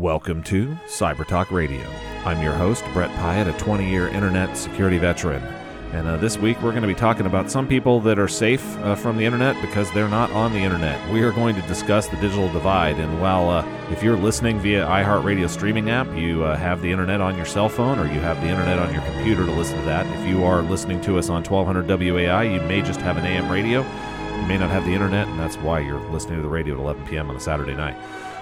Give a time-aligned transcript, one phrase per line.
[0.00, 1.86] Welcome to Cyber Talk Radio.
[2.24, 5.42] I'm your host, Brett Pyatt, a 20 year internet security veteran.
[5.92, 8.78] And uh, this week we're going to be talking about some people that are safe
[8.78, 11.06] uh, from the internet because they're not on the internet.
[11.12, 12.98] We are going to discuss the digital divide.
[12.98, 17.20] And while uh, if you're listening via iHeartRadio streaming app, you uh, have the internet
[17.20, 19.84] on your cell phone or you have the internet on your computer to listen to
[19.84, 20.06] that.
[20.18, 23.52] If you are listening to us on 1200 WOAI, you may just have an AM
[23.52, 23.82] radio.
[23.82, 26.80] You may not have the internet, and that's why you're listening to the radio at
[26.80, 27.28] 11 p.m.
[27.28, 27.98] on a Saturday night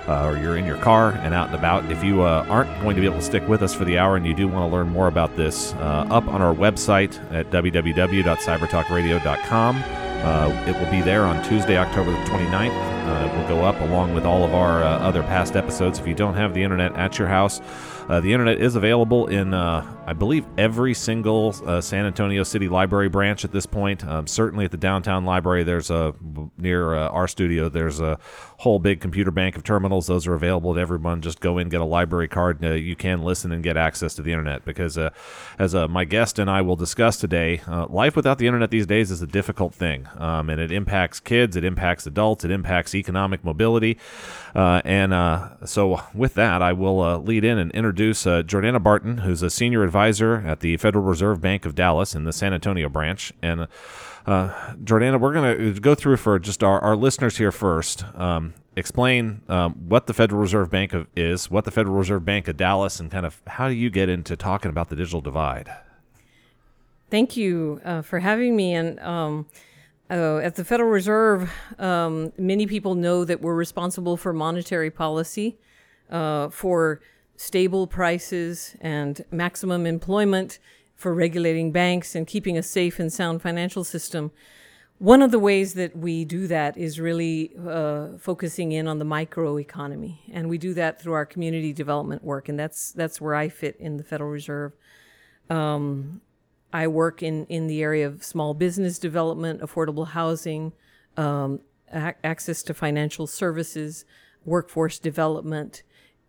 [0.09, 2.97] uh, or you're in your car and out and about, if you uh, aren't going
[2.97, 4.75] to be able to stick with us for the hour and you do want to
[4.75, 9.85] learn more about this, uh, up on our website at www.cybertalkradio.com.
[10.19, 12.75] Uh, it will be there on Tuesday, October the 29th.
[13.07, 15.99] Uh, it will go up along with all of our uh, other past episodes.
[15.99, 17.61] If you don't have the internet at your house,
[18.09, 22.67] uh, the internet is available in, uh, I believe, every single uh, San Antonio City
[22.67, 24.03] Library branch at this point.
[24.05, 26.15] Um, certainly at the downtown library, there's a
[26.57, 27.69] near uh, our studio.
[27.69, 28.19] There's a
[28.59, 30.07] whole big computer bank of terminals.
[30.07, 31.21] Those are available to everyone.
[31.21, 32.65] Just go in, get a library card.
[32.65, 35.11] Uh, you can listen and get access to the internet because, uh,
[35.59, 39.21] as my guest and I will discuss today, life without the internet these days is
[39.21, 43.99] a difficult thing, um, and it impacts kids, it impacts adults, it impacts economic mobility.
[44.59, 49.43] And so, with that, I will lead in and introduce introduce uh, Jordana Barton, who's
[49.43, 53.33] a senior advisor at the Federal Reserve Bank of Dallas in the San Antonio branch.
[53.43, 53.63] And
[54.27, 58.05] uh, Jordana, we're going to go through for just our, our listeners here first.
[58.15, 62.47] Um, explain um, what the Federal Reserve Bank of, is, what the Federal Reserve Bank
[62.47, 65.71] of Dallas, and kind of how do you get into talking about the digital divide?
[67.11, 68.75] Thank you uh, for having me.
[68.75, 69.47] And um,
[70.11, 75.59] uh, at the Federal Reserve, um, many people know that we're responsible for monetary policy,
[76.11, 77.01] uh, for
[77.37, 80.59] stable prices and maximum employment
[80.97, 84.33] for regulating banks and keeping a safe and sound financial system.
[84.99, 89.05] One of the ways that we do that is really uh, focusing in on the
[89.05, 93.49] microeconomy, and we do that through our community development work, and that's that's where I
[93.49, 94.73] fit in the Federal Reserve.
[95.49, 96.21] Um,
[96.73, 100.73] I work in in the area of small business development, affordable housing,
[101.17, 101.61] um,
[101.93, 104.05] ac- access to financial services,
[104.45, 105.83] workforce development,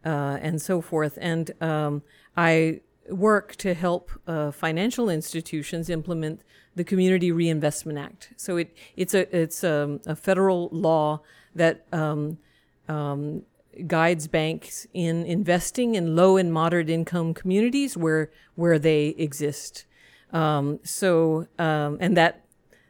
[0.06, 1.18] uh, and so forth.
[1.22, 2.04] And um,
[2.38, 6.42] I work to help uh, financial institutions implement
[6.76, 8.32] the Community Reinvestment Act.
[8.38, 11.22] So it it's a it's a, a federal law
[11.56, 12.38] that um,
[12.88, 13.44] um,
[13.88, 19.86] guides banks in investing in low and moderate income communities where where they exist.
[20.32, 22.46] Um, so um, and that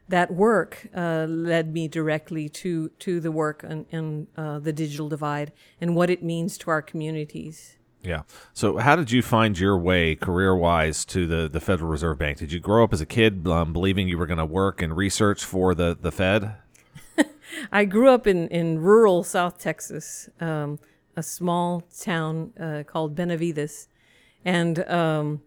[0.10, 5.08] that work uh, led me directly to to the work on, on uh, the digital
[5.08, 7.78] divide and what it means to our communities.
[8.02, 8.22] Yeah.
[8.54, 12.38] So, how did you find your way career wise to the, the Federal Reserve Bank?
[12.38, 14.96] Did you grow up as a kid um, believing you were going to work and
[14.96, 16.56] research for the, the Fed?
[17.72, 20.80] I grew up in, in rural South Texas, um,
[21.18, 23.90] a small town uh, called Benavides.
[24.46, 25.42] And um,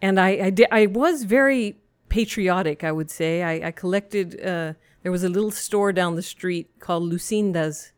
[0.00, 1.76] and I, I, I was very
[2.08, 3.42] patriotic, I would say.
[3.42, 7.92] I, I collected, uh, there was a little store down the street called Lucinda's.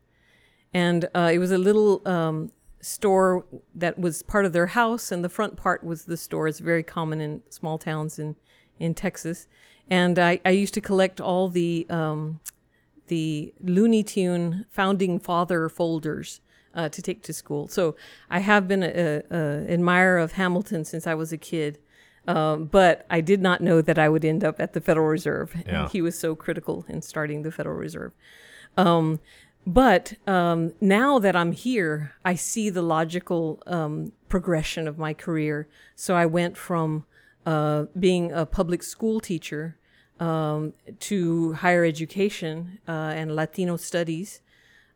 [0.72, 3.44] And uh, it was a little um, store
[3.74, 6.48] that was part of their house, and the front part was the store.
[6.48, 8.36] It's very common in small towns in,
[8.78, 9.46] in Texas.
[9.88, 12.40] And I, I used to collect all the, um,
[13.08, 16.40] the Looney Tune founding father folders.
[16.72, 17.66] Uh, to take to school.
[17.66, 17.96] So
[18.30, 19.24] I have been an
[19.68, 21.80] admirer of Hamilton since I was a kid.
[22.36, 25.54] Um, but I did not know that I would end up at the Federal Reserve.
[25.66, 25.88] Yeah.
[25.88, 28.12] He was so critical in starting the Federal Reserve.
[28.76, 29.20] Um,
[29.66, 35.68] but um, now that I'm here, I see the logical um, progression of my career.
[35.96, 37.04] So I went from
[37.44, 39.76] uh, being a public school teacher
[40.18, 44.40] um, to higher education uh, and Latino studies,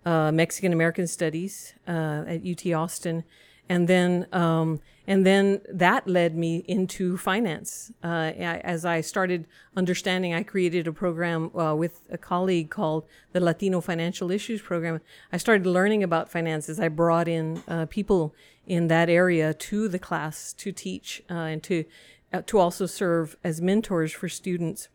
[0.04, 3.24] uh, Mexican American studies uh, at UT Austin
[3.68, 7.92] and then um, and then that led me into finance.
[8.02, 13.40] Uh, as I started understanding, I created a program uh, with a colleague called the
[13.40, 15.00] Latino Financial Issues Program.
[15.30, 16.80] I started learning about finances.
[16.80, 18.34] I brought in uh, people
[18.66, 21.84] in that area to the class to teach uh, and to
[22.32, 24.88] uh, to also serve as mentors for students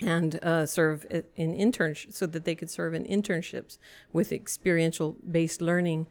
[0.00, 1.06] and uh, serve
[1.36, 3.78] in internships so that they could serve in internships
[4.12, 6.08] with experiential based learning.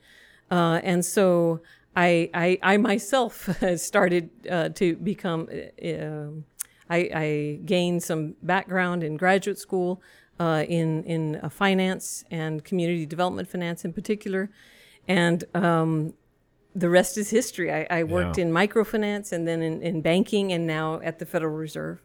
[0.50, 1.62] And so
[1.96, 6.42] I, I, I myself started uh, to become, uh,
[6.90, 10.02] I, I, gained some background in graduate school
[10.40, 14.50] uh, in, in uh, finance and community development finance in particular.
[15.08, 16.14] And um,
[16.76, 17.72] the rest is history.
[17.72, 18.46] I, I worked yeah.
[18.46, 22.02] in microfinance and then in, in banking and now at the Federal Reserve.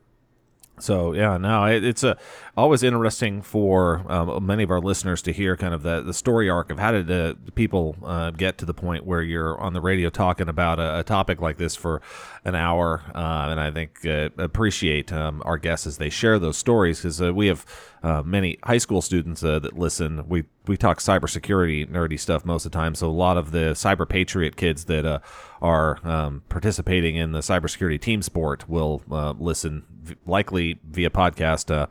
[0.81, 2.17] So yeah, no, it, it's a
[2.57, 6.51] always interesting for um, many of our listeners to hear kind of the, the story
[6.51, 9.81] arc of how did uh, people uh, get to the point where you're on the
[9.81, 12.03] radio talking about a, a topic like this for
[12.45, 16.57] an hour, uh, and I think uh, appreciate um, our guests as they share those
[16.57, 17.65] stories because uh, we have
[18.03, 20.29] uh, many high school students that listen.
[20.29, 23.73] We we talk cybersecurity nerdy stuff most of the time, so a lot of the
[23.75, 25.23] cyber patriot kids that
[25.61, 29.03] are um, participating in the cybersecurity team sport will
[29.39, 29.85] listen
[30.27, 31.89] likely via podcast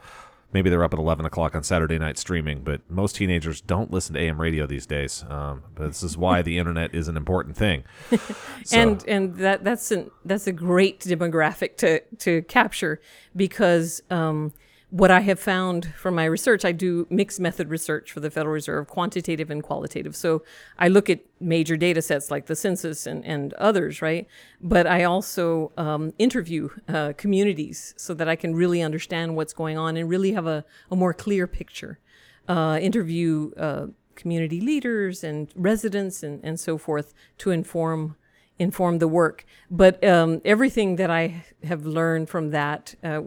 [0.53, 4.15] maybe they're up at 11 o'clock on Saturday night streaming, but most teenagers don't listen
[4.15, 5.23] to AM radio these days.
[5.29, 7.83] Um, but this is why the internet is an important thing.
[8.63, 8.77] So.
[8.77, 12.99] and and that that's an that's a great demographic to to capture
[13.33, 14.51] because um,
[14.89, 18.53] what I have found from my research, I do mixed method research for the Federal
[18.53, 20.15] Reserve, quantitative and qualitative.
[20.15, 20.43] So
[20.79, 24.27] I look at major data sets like the census and, and others, right?
[24.61, 29.77] But I also um, interview uh, communities so that I can really understand what's going
[29.77, 31.99] on and really have a, a more clear picture.
[32.47, 38.15] Uh, interview uh, community leaders and residents and, and so forth to inform
[38.59, 39.45] inform the work.
[39.69, 43.21] But um, everything that I have learned from that uh,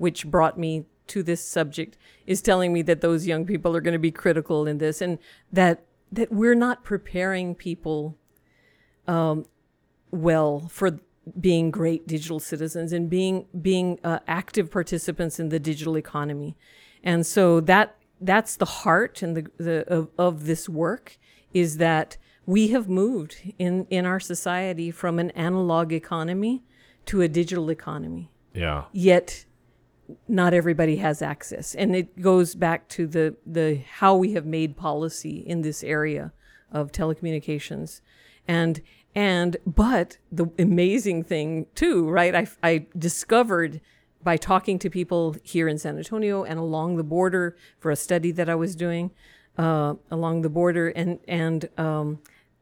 [0.00, 3.92] which brought me to this subject, is telling me that those young people are going
[3.92, 5.18] to be critical in this, and
[5.52, 8.16] that that we're not preparing people
[9.06, 9.44] um,
[10.10, 10.98] well for
[11.38, 16.56] being great digital citizens and being being uh, active participants in the digital economy,
[17.04, 21.18] and so that that's the heart and the, the of, of this work
[21.52, 22.16] is that
[22.46, 26.62] we have moved in in our society from an analog economy
[27.04, 28.30] to a digital economy.
[28.54, 28.84] Yeah.
[28.92, 29.44] Yet
[30.28, 31.74] not everybody has access.
[31.74, 36.32] And it goes back to the the how we have made policy in this area
[36.70, 38.00] of telecommunications.
[38.46, 38.80] And
[39.14, 42.34] and but the amazing thing too right?
[42.34, 43.80] I, I discovered
[44.22, 48.30] by talking to people here in san antonio and along the border for a study
[48.32, 49.10] that i was doing
[49.58, 52.18] uh, along the border and and um,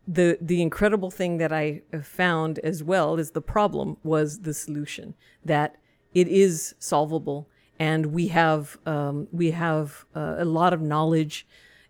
[0.06, 5.14] the the incredible thing that i found as well is the problem was the solution
[5.44, 5.76] that
[6.20, 7.48] it is solvable.
[7.80, 11.46] And we have um, we have uh, a lot of knowledge.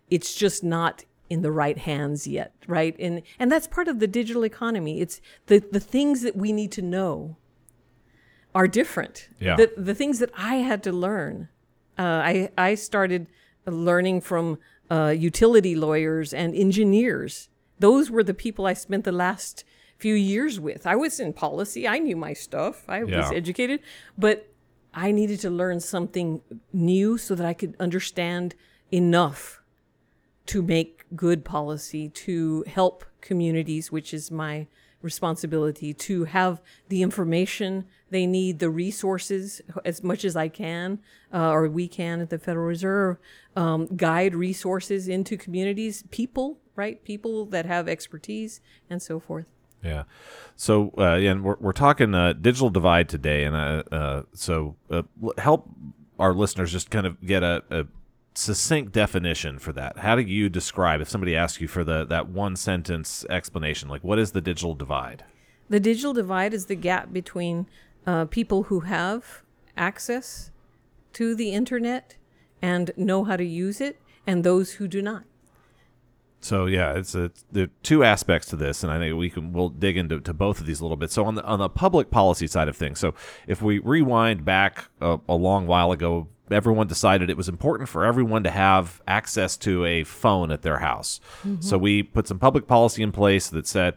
[0.09, 2.95] It's just not in the right hands yet right?
[2.99, 5.01] And and that's part of the digital economy.
[5.01, 7.37] It's the the things that we need to know
[8.53, 9.29] are different.
[9.39, 9.55] Yeah.
[9.55, 11.49] the the things that i had to learn
[11.97, 13.27] uh, i i started
[13.65, 14.57] learning from
[14.89, 17.49] uh, utility lawyers and engineers.
[17.79, 19.63] Those were the people i spent the last
[19.99, 20.87] few years with.
[20.87, 21.87] I was in policy.
[21.87, 22.85] I knew my stuff.
[22.87, 23.17] I yeah.
[23.17, 23.81] was educated,
[24.17, 24.49] but
[24.93, 26.41] I needed to learn something
[26.73, 28.55] new so that I could understand
[28.91, 29.61] enough
[30.47, 34.67] to make good policy to help communities, which is my
[35.01, 40.99] responsibility to have the information they need, the resources as much as I can,
[41.33, 43.17] uh, or we can at the Federal Reserve,
[43.55, 47.03] um, guide resources into communities, people, right?
[47.03, 48.59] People that have expertise
[48.89, 49.45] and so forth.
[49.83, 50.03] Yeah.
[50.55, 55.03] So, uh, and we're, we're talking uh, digital divide today, and uh, uh so uh,
[55.37, 55.69] help
[56.19, 57.85] our listeners just kind of get a, a,
[58.35, 59.97] succinct definition for that.
[59.99, 63.89] How do you describe if somebody asks you for the that one sentence explanation?
[63.89, 65.23] Like, what is the digital divide?
[65.69, 67.67] The digital divide is the gap between
[68.05, 69.43] uh, people who have
[69.77, 70.51] access
[71.13, 72.15] to the internet
[72.61, 75.23] and know how to use it, and those who do not.
[76.41, 79.51] So yeah, it's a, there are two aspects to this, and I think we can
[79.51, 81.11] we'll dig into to both of these a little bit.
[81.11, 83.13] So on the on the public policy side of things, so
[83.47, 88.05] if we rewind back a, a long while ago, everyone decided it was important for
[88.05, 91.19] everyone to have access to a phone at their house.
[91.43, 91.61] Mm-hmm.
[91.61, 93.95] So we put some public policy in place that said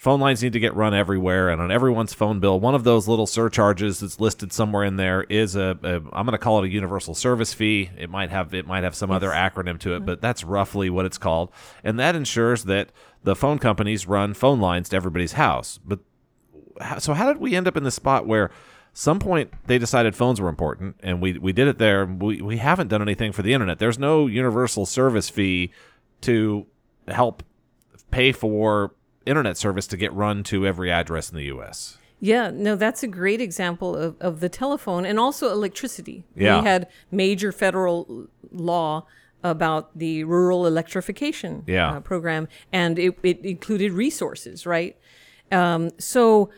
[0.00, 3.06] phone lines need to get run everywhere and on everyone's phone bill one of those
[3.06, 6.66] little surcharges that's listed somewhere in there is a, a i'm going to call it
[6.66, 7.90] a universal service fee.
[7.96, 9.16] It might have it might have some yes.
[9.16, 10.06] other acronym to it mm-hmm.
[10.06, 11.50] but that's roughly what it's called.
[11.84, 12.90] And that ensures that
[13.22, 15.78] the phone companies run phone lines to everybody's house.
[15.84, 16.00] But
[16.98, 18.50] so how did we end up in the spot where
[18.92, 22.56] some point they decided phones were important and we, we did it there we, we
[22.56, 23.78] haven't done anything for the internet.
[23.78, 25.70] There's no universal service fee
[26.22, 26.66] to
[27.06, 27.42] help
[28.10, 28.92] pay for
[29.30, 31.98] internet service to get run to every address in the U.S.
[32.20, 36.24] Yeah, no, that's a great example of, of the telephone and also electricity.
[36.36, 36.60] Yeah.
[36.60, 39.06] We had major federal law
[39.42, 41.92] about the rural electrification yeah.
[41.92, 44.98] uh, program, and it, it included resources, right?
[45.50, 46.50] Um, so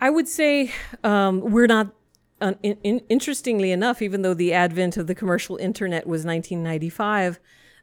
[0.00, 0.72] I would say
[1.04, 1.94] um, we're not,
[2.40, 7.38] uh, in, in, interestingly enough, even though the advent of the commercial internet was 1995,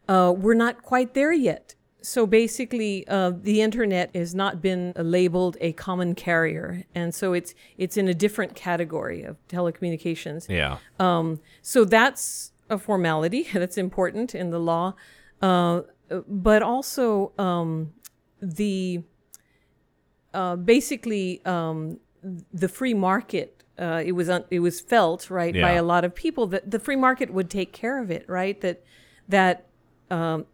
[0.09, 1.75] uh, we're not quite there yet
[2.07, 7.53] so basically, uh, the internet has not been labeled a common carrier, and so it's
[7.77, 10.47] it's in a different category of telecommunications.
[10.47, 10.77] Yeah.
[10.99, 14.93] Um, so that's a formality that's important in the law,
[15.41, 15.81] uh,
[16.29, 17.91] but also um,
[18.41, 19.03] the
[20.33, 21.99] uh, basically um,
[22.53, 23.65] the free market.
[23.77, 26.79] Uh, it was un- it was felt right by a lot of people that the
[26.79, 28.61] free market would take care of it, right?
[28.61, 28.81] That
[29.27, 29.67] that,
[30.09, 30.45] um,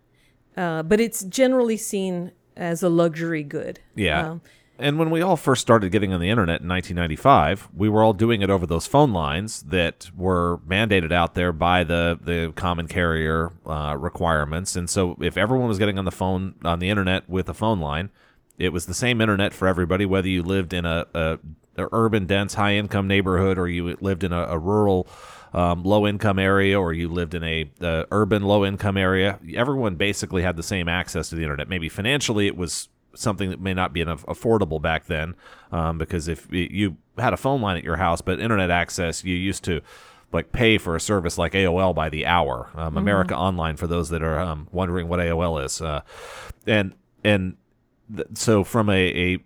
[0.57, 3.79] uh, but it's generally seen as a luxury good.
[3.95, 4.31] Yeah.
[4.31, 4.41] Um,
[4.79, 8.13] and when we all first started getting on the internet in 1995, we were all
[8.13, 12.88] doing it over those phone lines that were mandated out there by the the common
[12.88, 14.75] carrier uh, requirements.
[14.75, 17.79] And so, if everyone was getting on the phone on the internet with a phone
[17.79, 18.10] line,
[18.57, 21.39] it was the same internet for everybody, whether you lived in a, a,
[21.77, 25.07] a urban, dense, high income neighborhood or you lived in a, a rural.
[25.53, 29.95] Um, low income area, or you lived in a uh, urban low income area, everyone
[29.95, 31.69] basically had the same access to the internet.
[31.69, 35.36] Maybe financially, it was something that may not be enough affordable back then
[35.72, 39.36] um, because if you had a phone line at your house but internet access you
[39.36, 39.81] used to
[40.31, 42.72] like pay for a service like AOL by the hour.
[42.74, 46.01] Um, America Online for those that are um, wondering what AOL is uh,
[46.65, 47.55] and and
[48.13, 49.38] th- so from a, a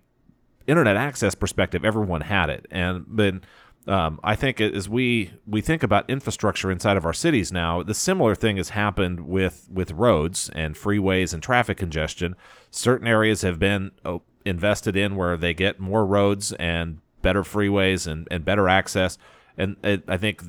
[0.67, 3.41] internet access perspective, everyone had it, and then
[3.87, 7.93] um, I think as we we think about infrastructure inside of our cities now, the
[7.93, 12.35] similar thing has happened with with roads and freeways and traffic congestion.
[12.69, 18.07] Certain areas have been oh, invested in where they get more roads and better freeways
[18.07, 19.17] and, and better access,
[19.57, 20.43] and it, I think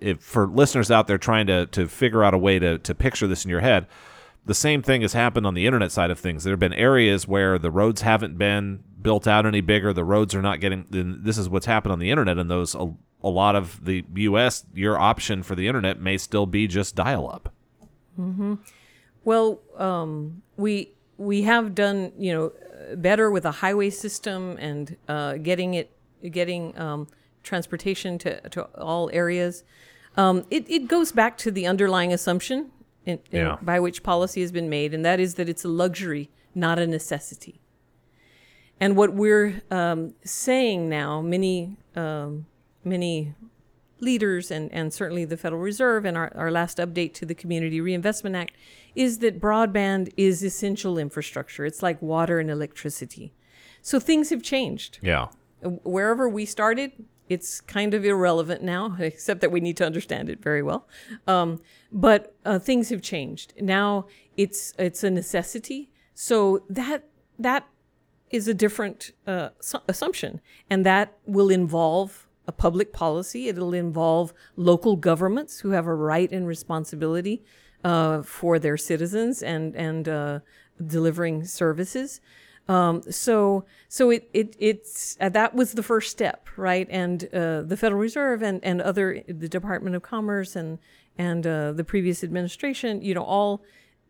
[0.00, 3.28] if for listeners out there trying to to figure out a way to to picture
[3.28, 3.86] this in your head,
[4.46, 6.44] the same thing has happened on the internet side of things.
[6.44, 9.92] There have been areas where the roads haven't been built out any bigger.
[9.92, 10.86] The roads are not getting.
[10.90, 14.64] This is what's happened on the internet, and those a, a lot of the U.S.
[14.74, 17.52] Your option for the internet may still be just dial up.
[19.24, 25.34] Well, um, we we have done you know better with a highway system and uh,
[25.38, 25.90] getting it
[26.30, 27.06] getting um,
[27.42, 29.64] transportation to, to all areas.
[30.16, 32.70] Um, it it goes back to the underlying assumption
[33.06, 33.56] in, in- Yeah.
[33.62, 36.86] by which policy has been made, and that is that it's a luxury, not a
[36.86, 37.60] necessity.
[38.80, 42.46] And what we're um, saying now, many um,
[42.82, 43.34] many
[44.00, 47.80] leaders and, and certainly the Federal Reserve and our, our last update to the Community
[47.80, 48.54] Reinvestment Act
[48.94, 51.64] is that broadband is essential infrastructure.
[51.64, 53.32] It's like water and electricity.
[53.80, 54.98] So things have changed.
[55.00, 55.28] Yeah.
[55.62, 56.92] Wherever we started,
[57.28, 60.86] it's kind of irrelevant now, except that we need to understand it very well.
[61.26, 61.60] Um,
[61.92, 63.54] but uh, things have changed.
[63.60, 65.90] Now it's it's a necessity.
[66.14, 67.04] So that
[67.38, 67.66] that
[68.30, 73.48] is a different uh, su- assumption, and that will involve a public policy.
[73.48, 77.42] It'll involve local governments who have a right and responsibility
[77.84, 80.40] uh, for their citizens and and uh,
[80.84, 82.20] delivering services.
[82.66, 86.86] Um, so so it, it it's uh, that was the first step, right?
[86.90, 90.78] And uh, the Federal Reserve and and other the Department of Commerce and
[91.18, 93.62] and uh, the previous administration, you know, all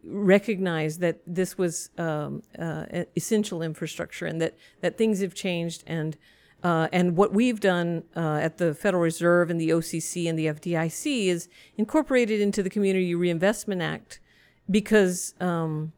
[0.07, 2.85] recognized that this was um, uh,
[3.17, 6.17] essential infrastructure and that, that things have changed and
[6.63, 10.47] uh, and what we've done uh, at the Federal Reserve and the OCC and the
[10.47, 11.47] FDIC is
[11.77, 14.19] incorporated into the Community Reinvestment Act
[14.71, 15.93] because, um,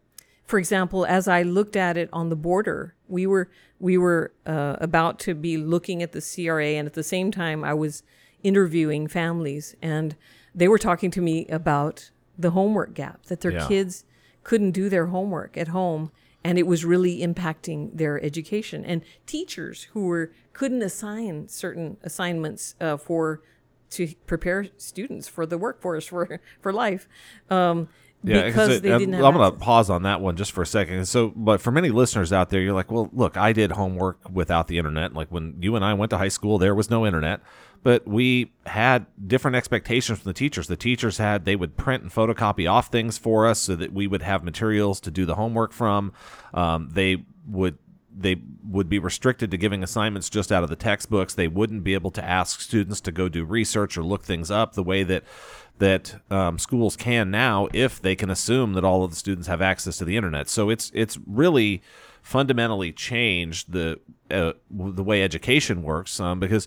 [0.46, 4.76] for example, as I looked at it on the border, we were we were uh,
[4.80, 8.02] about to be looking at the CRA, and at the same time, I was
[8.42, 10.16] interviewing families, and
[10.54, 13.66] they were talking to me about the homework gap that their Yeah.
[13.68, 14.04] kids
[14.44, 16.12] couldn't do their homework at home
[16.44, 22.76] and it was really impacting their education and teachers who were couldn't assign certain assignments
[22.80, 23.40] uh, for
[23.90, 27.08] to prepare students for the workforce for for life
[27.50, 27.88] um,
[28.46, 30.66] because it- they I'm- didn't I'm going to pause on that one just for a
[30.66, 31.06] second.
[31.06, 34.66] So, but for many listeners out there, you're like, well, look, I did homework without
[34.68, 35.14] the internet.
[35.14, 37.40] Like when you and I went to high school, there was no internet,
[37.82, 40.66] but we had different expectations from the teachers.
[40.66, 44.06] The teachers had they would print and photocopy off things for us so that we
[44.06, 46.12] would have materials to do the homework from.
[46.52, 47.78] Um, they would
[48.18, 51.34] they would be restricted to giving assignments just out of the textbooks.
[51.34, 54.72] They wouldn't be able to ask students to go do research or look things up
[54.72, 55.22] the way that
[55.78, 59.60] that um, schools can now if they can assume that all of the students have
[59.60, 60.48] access to the internet.
[60.48, 61.82] So it's it's really
[62.22, 66.66] fundamentally changed the uh, the way education works um, because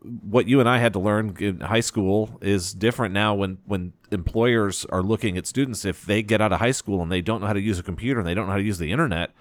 [0.00, 3.92] what you and I had to learn in high school is different now when when
[4.10, 7.40] employers are looking at students if they get out of high school and they don't
[7.40, 9.32] know how to use a computer and they don't know how to use the internet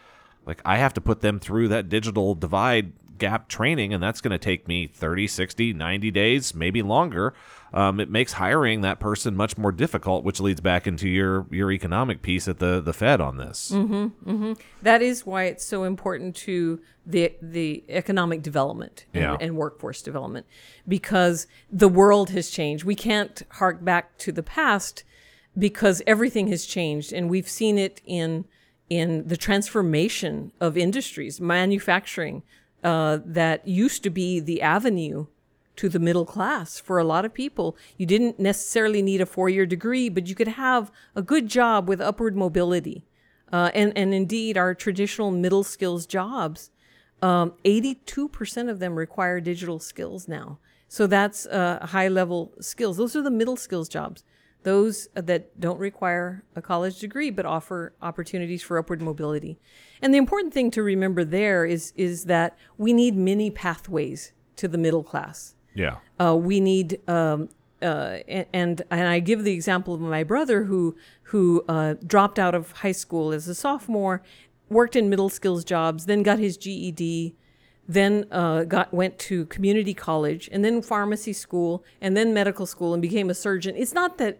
[0.46, 4.32] like I have to put them through that digital divide gap training, and that's going
[4.32, 7.34] to take me 30, 60, 90 days, maybe longer.
[7.74, 11.72] Um, it makes hiring that person much more difficult, which leads back into your your
[11.72, 13.72] economic piece at the the Fed on this.
[13.74, 14.54] Mm-hmm,
[14.84, 19.38] That is why it's so important to the the economic development and, Yeah.
[19.42, 20.46] and workforce development
[20.88, 22.84] because the world has changed.
[22.84, 25.04] We can't hark back to the past
[25.58, 28.46] because everything has changed, and we've seen it in
[28.90, 32.44] in the transformation of industries, manufacturing
[32.84, 35.26] uh, that used to be the avenue
[35.76, 37.78] to the middle class for a lot of people.
[37.98, 41.88] You didn't necessarily need a four year degree, but you could have a good job
[41.88, 43.06] with upward mobility.
[43.52, 46.72] Uh, and, and indeed, our traditional middle skills jobs,
[47.22, 50.60] um, 82% of them require digital skills now.
[50.88, 52.98] So that's uh, high level skills.
[52.98, 54.24] Those are the middle skills jobs,
[54.64, 59.60] those that don't require a college degree but offer opportunities for upward mobility.
[60.02, 64.68] And the important thing to remember there is, is that we need many pathways to
[64.68, 65.98] the middle class Yeah.
[66.20, 67.50] uh, we need um,
[67.82, 72.56] uh, and and I give the example of my brother who who uh, dropped out
[72.56, 74.22] of high school as a sophomore,
[74.70, 77.36] worked in middle skills jobs, then got his GED,
[77.88, 82.94] then uh, got went to community college, and then pharmacy school, and then medical school,
[82.94, 83.76] and became a surgeon.
[83.76, 84.40] It's not that,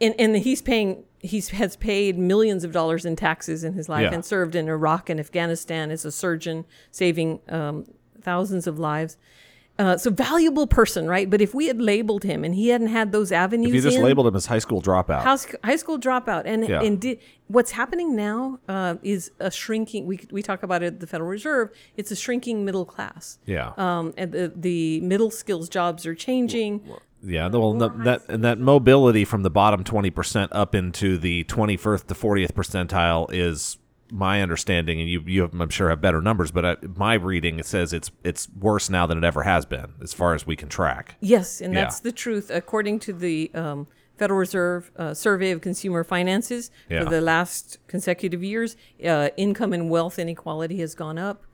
[0.00, 1.04] and and he's paying.
[1.24, 4.14] He's has paid millions of dollars in taxes in his life Yeah.
[4.14, 7.84] and served in Iraq and Afghanistan as a surgeon, saving um,
[8.20, 9.16] thousands of lives.
[9.78, 11.28] Uh, so valuable person, right?
[11.30, 13.96] But if we had labeled him and he hadn't had those avenues, If you just
[13.96, 15.22] in, labeled him as high school dropout.
[15.22, 16.82] house, high school dropout, and Yeah.
[16.82, 20.06] and di- what's happening now uh, is a shrinking.
[20.06, 21.70] We we talk about it at the Federal Reserve.
[21.96, 23.38] It's a shrinking middle class.
[23.46, 23.72] yeah.
[23.78, 26.82] Um, and the, the middle skills jobs are changing.
[27.24, 31.44] Yeah, well, no, that and that mobility from the bottom twenty percent up into the
[31.44, 33.78] twenty first to fortieth percentile is
[34.12, 37.58] my understanding, and you you have, I'm sure have better numbers, but I, my reading
[37.58, 40.54] it says it's it's worse now than it ever has been, as far as we
[40.54, 41.16] can track.
[41.20, 41.80] Yes, and Yeah.
[41.82, 42.50] that's the truth.
[42.50, 43.86] According to the um,
[44.18, 47.04] Federal Reserve uh, Survey of Consumer Finances, Yeah.
[47.04, 51.44] for the last consecutive years, uh, income and wealth inequality has gone up.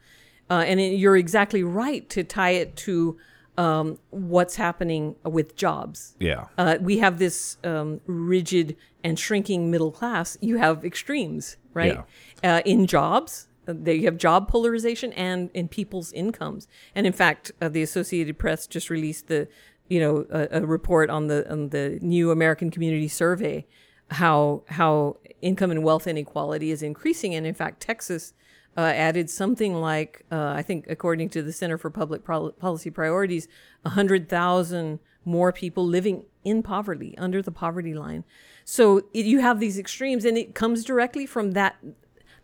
[0.50, 3.16] Uh, and it, you're exactly right to tie it to
[3.58, 6.14] um, what's happening with jobs.
[6.20, 10.38] Yeah, Uh, we have this um, rigid and shrinking middle class.
[10.40, 11.98] You have extremes, right?
[12.42, 16.68] Uh, in jobs, uh, they you have job polarization and in people's incomes.
[16.94, 19.48] And in fact, uh, the Associated Press just released the,
[19.88, 23.66] you know, a, a report on the on the new American Community Survey,
[24.12, 27.34] how how income and wealth inequality is increasing.
[27.34, 28.34] And in fact, Texas
[28.78, 32.90] uh, added something like, uh, I think, according to the Center for Public Pol- Policy
[32.90, 33.48] Priorities,
[33.82, 38.24] 100,000 more people living in poverty, under the poverty line.
[38.64, 41.76] So it, you have these extremes, and it comes directly from that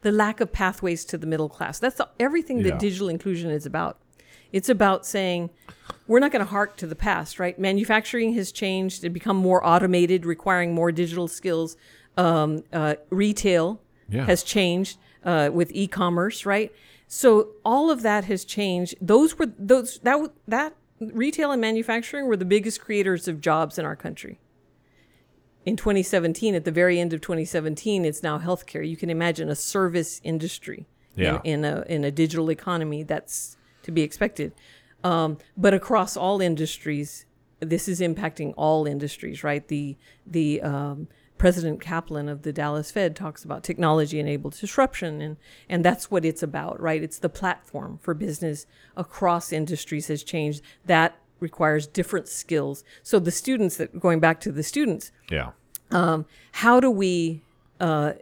[0.02, 1.78] the lack of pathways to the middle class.
[1.78, 2.64] That's everything Yeah.
[2.72, 3.98] that digital inclusion is about.
[4.52, 5.48] It's about saying
[6.06, 7.58] we're not going to hark to the past, right?
[7.58, 11.76] Manufacturing has changed and become more automated, requiring more digital skills.
[12.18, 14.26] Um, uh, retail Yeah.
[14.26, 16.72] has changed uh, with e-commerce, right?
[17.08, 18.94] So all of that has changed.
[19.00, 23.84] Those were those that that retail and manufacturing were the biggest creators of jobs in
[23.84, 24.38] our country.
[25.64, 28.86] In 2017, at the very end of 2017, it's now healthcare.
[28.86, 31.40] You can imagine a service industry Yeah.
[31.44, 33.02] in, in a in a digital economy.
[33.02, 34.52] That's to be expected.
[35.02, 37.26] Um, but across all industries,
[37.60, 39.66] this is impacting all industries, right?
[39.68, 41.08] The the um,
[41.38, 45.36] President Kaplan of the Dallas Fed talks about technology-enabled disruption, and
[45.68, 47.02] and that's what it's about, right?
[47.02, 48.66] It's the platform for business
[48.96, 50.62] across industries has changed.
[50.86, 52.84] That requires different skills.
[53.02, 55.50] So the students that going back to the students, yeah,
[56.52, 57.42] how do we
[57.80, 58.12] uh,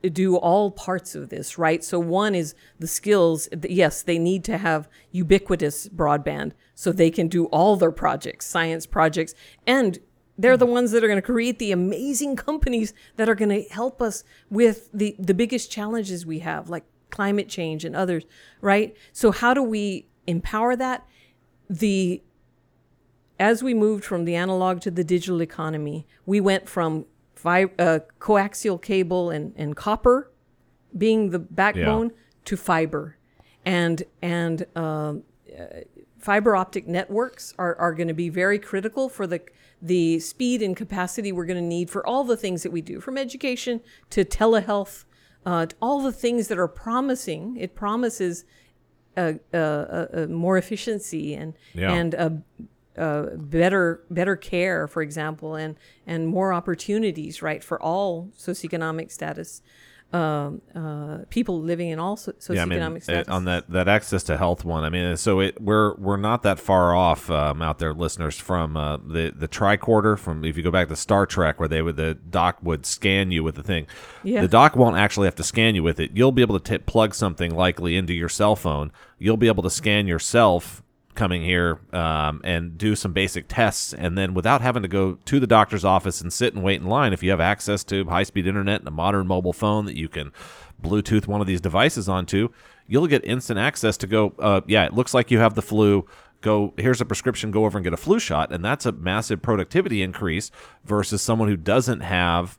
[0.00, 1.84] do all parts of this, right?
[1.84, 3.48] So one is the skills.
[3.68, 8.86] Yes, they need to have ubiquitous broadband so they can do all their projects, science
[8.86, 9.34] projects,
[9.66, 9.98] and
[10.36, 13.62] they're the ones that are going to create the amazing companies that are going to
[13.70, 18.24] help us with the the biggest challenges we have, like climate change and others,
[18.60, 18.96] right?
[19.12, 21.06] So how do we empower that?
[21.70, 22.22] The
[23.38, 28.00] as we moved from the analog to the digital economy, we went from fi- uh,
[28.20, 30.30] coaxial cable and, and copper
[30.96, 32.12] being the backbone
[32.44, 33.16] to fiber.
[33.64, 35.24] And, and um,
[35.58, 35.80] uh,
[36.24, 39.40] fiber optic networks are, are going to be very critical for the,
[39.82, 43.00] the speed and capacity we're going to need for all the things that we do,
[43.00, 43.80] from education
[44.14, 45.04] to telehealth,
[45.44, 47.42] uh, to all the things that are promising.
[47.64, 48.44] It promises
[49.16, 51.92] a, a, a, a more efficiency and Yeah.
[51.92, 52.42] and
[53.50, 59.62] better better care, for example, and and more opportunities, right, for all socioeconomic status.
[60.12, 63.28] Um, uh, people living in all so- socioeconomic yeah, I mean, uh, status.
[63.28, 64.84] on that, that access to health one.
[64.84, 68.76] I mean, so it we're we're not that far off um, out there, listeners, from
[68.76, 70.16] uh, the the tricorder.
[70.16, 73.32] From if you go back to Star Trek, where they would the doc would scan
[73.32, 73.88] you with the thing.
[74.22, 74.42] Yeah.
[74.42, 76.12] The doc won't actually have to scan you with it.
[76.14, 78.92] You'll be able to t- plug something likely into your cell phone.
[79.18, 80.83] You'll be able to scan yourself
[81.14, 85.38] coming here um, and do some basic tests and then without having to go to
[85.38, 88.46] the doctor's office and sit and wait in line if you have access to high-speed
[88.46, 90.32] internet and a modern mobile phone that you can
[90.82, 92.48] bluetooth one of these devices onto
[92.86, 96.06] you'll get instant access to go uh, yeah it looks like you have the flu.
[96.40, 99.40] Go here's a prescription go over and get a flu shot and that's a massive
[99.40, 100.50] productivity increase
[100.84, 102.58] versus someone who doesn't have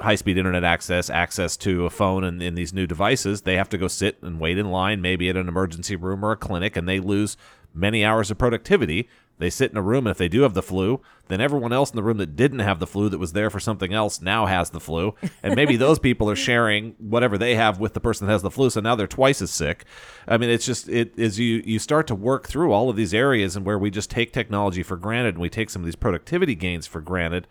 [0.00, 3.68] high speed internet access, access to a phone and in these new devices, they have
[3.70, 6.76] to go sit and wait in line, maybe at an emergency room or a clinic,
[6.76, 7.36] and they lose
[7.74, 9.08] many hours of productivity.
[9.38, 11.90] They sit in a room, and if they do have the flu, then everyone else
[11.90, 14.46] in the room that didn't have the flu, that was there for something else, now
[14.46, 15.14] has the flu.
[15.44, 18.50] And maybe those people are sharing whatever they have with the person that has the
[18.50, 19.84] flu, so now they're twice as sick.
[20.26, 23.14] I mean, it's just, it is you, you start to work through all of these
[23.14, 25.96] areas and where we just take technology for granted and we take some of these
[25.96, 27.46] productivity gains for granted.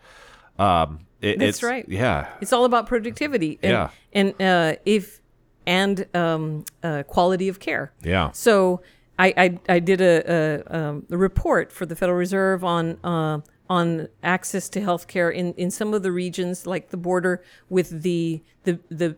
[0.58, 1.84] Um, it, That's it's, right.
[1.88, 2.28] Yeah.
[2.40, 3.58] It's all about productivity.
[3.62, 3.90] And, Yeah.
[4.12, 5.20] And uh, if
[5.66, 7.92] and um, uh, quality of care.
[8.02, 8.30] Yeah.
[8.32, 8.80] So
[9.18, 13.40] I I, I did a, a, um, a report for the Federal Reserve on uh,
[13.68, 18.02] on access to health care in, in some of the regions like the border with
[18.02, 19.16] the the the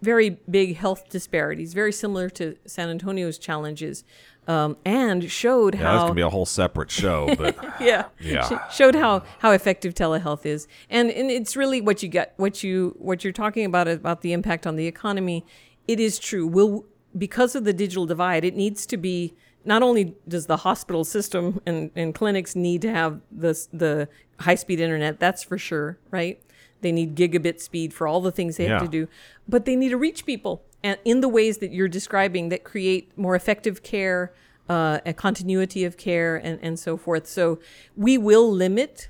[0.00, 4.02] very big health disparities, very similar to San Antonio's challenges,
[4.48, 8.48] um, and showed Yeah, how that's gonna be a whole separate show, but yeah, Yeah.
[8.48, 12.62] Sh- showed how how effective telehealth is, and and it's really what you get, what
[12.62, 15.44] you what you're talking about about the impact on the economy.
[15.86, 16.46] It is true.
[16.46, 16.84] Will
[17.16, 19.34] because of the digital divide, it needs to be.
[19.64, 24.08] Not only does the hospital system and, and clinics need to have the the
[24.40, 26.42] high speed internet, that's for sure, right?
[26.80, 29.06] They need gigabit speed for all the things they have to do,
[29.48, 33.34] but they need to reach people in the ways that you're describing that create more
[33.34, 34.32] effective care,
[34.68, 37.26] uh, a continuity of care, and, and so forth.
[37.26, 37.58] So
[37.96, 39.08] we will limit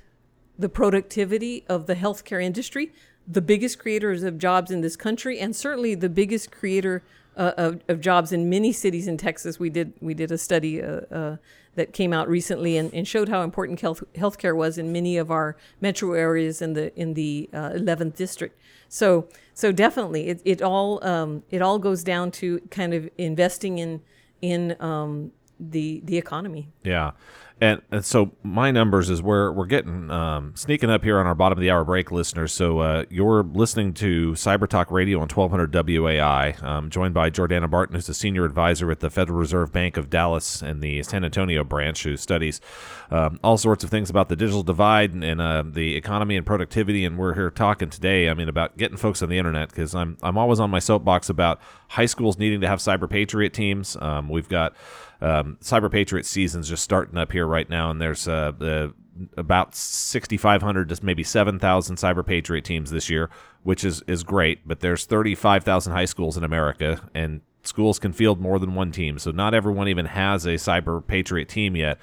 [0.57, 2.93] the productivity of the healthcare industry,
[3.27, 7.03] the biggest creators of jobs in this country, and certainly the biggest creator
[7.37, 9.59] uh, of, of jobs in many cities in Texas.
[9.59, 11.37] We did we did a study uh, uh,
[11.75, 15.31] that came out recently and, and showed how important health healthcare was in many of
[15.31, 18.59] our metro areas in the in the uh, 11th district.
[18.89, 23.77] So so definitely it, it all um, it all goes down to kind of investing
[23.79, 24.01] in
[24.41, 25.31] in um,
[25.71, 26.69] the the economy.
[26.83, 27.11] Yeah.
[27.61, 31.35] And, and so my numbers is we're we're getting um, sneaking up here on our
[31.35, 32.51] bottom of the hour break, listeners.
[32.51, 37.69] So uh, you're listening to Cyber Talk Radio on 1200 WOAI, um, joined by Jordana
[37.69, 41.23] Barton, who's a senior advisor at the Federal Reserve Bank of Dallas and the San
[41.23, 42.59] Antonio branch, who studies
[43.11, 46.45] um, all sorts of things about the digital divide and, and uh, the economy and
[46.45, 47.05] productivity.
[47.05, 50.17] And we're here talking today, I mean, about getting folks on the internet because I'm
[50.21, 53.95] I'm always on my soapbox about high schools needing to have cyber patriot teams.
[54.01, 54.75] Um, we've got
[55.23, 58.51] um, Cyber Patriot season's just starting up here right now, and there's uh,
[59.37, 63.29] about 6,500 to maybe 7,000 Cyber Patriot teams this year,
[63.63, 64.67] which is is great.
[64.67, 69.17] But there's 35,000 high schools in America, and schools can field more than one team,
[69.17, 71.99] so not everyone even has a Cyber Patriot team yet.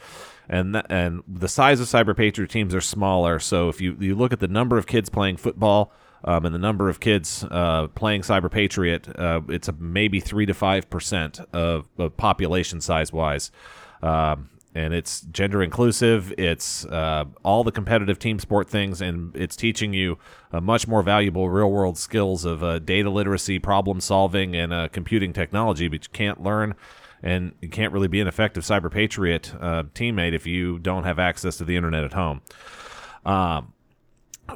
[0.48, 3.38] And th- and the size of Cyber Patriot teams are smaller.
[3.38, 5.92] So if you you look at the number of kids playing football
[6.24, 10.46] um, and the number of kids uh, playing Cyber Patriot, uh, it's a maybe three
[10.46, 13.50] to five percent of, of population size wise.
[14.02, 16.32] Um, and it's gender inclusive.
[16.38, 20.18] It's uh, all the competitive team sport things, and it's teaching you
[20.52, 24.88] uh, much more valuable real world skills of uh, data literacy, problem solving, and uh,
[24.88, 25.88] computing technology.
[25.88, 26.76] But you can't learn,
[27.20, 31.56] and you can't really be an effective cyber patriot teammate if you don't have access
[31.56, 32.40] to the internet at home.
[33.26, 33.72] Um,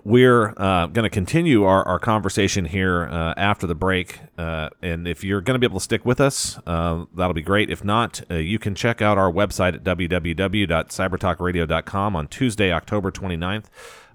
[0.04, 4.20] we're uh, going to continue our, our conversation here uh, after the break.
[4.36, 7.42] Uh, and if you're going to be able to stick with us, uh, that'll be
[7.42, 7.70] great.
[7.70, 13.66] If not, uh, you can check out our website at www.cybertalkradio.com on Tuesday, October 29th.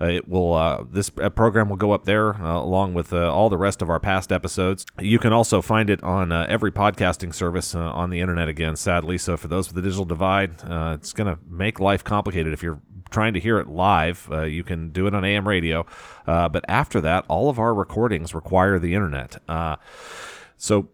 [0.02, 3.58] Uh, it will uh, this uh, program will go up there along with all the
[3.58, 4.86] rest of our past episodes.
[5.00, 8.76] You can also find it on every podcasting service on the internet again.
[8.76, 12.64] Sadly, so for those with the digital divide, it's going to make life complicated if
[12.64, 15.86] you're trying to hear it live, uh, you can do it on AM radio.
[16.28, 19.42] Uh, but after that, all of our recordings require the internet.
[19.48, 19.76] Uh,
[20.58, 20.90] so,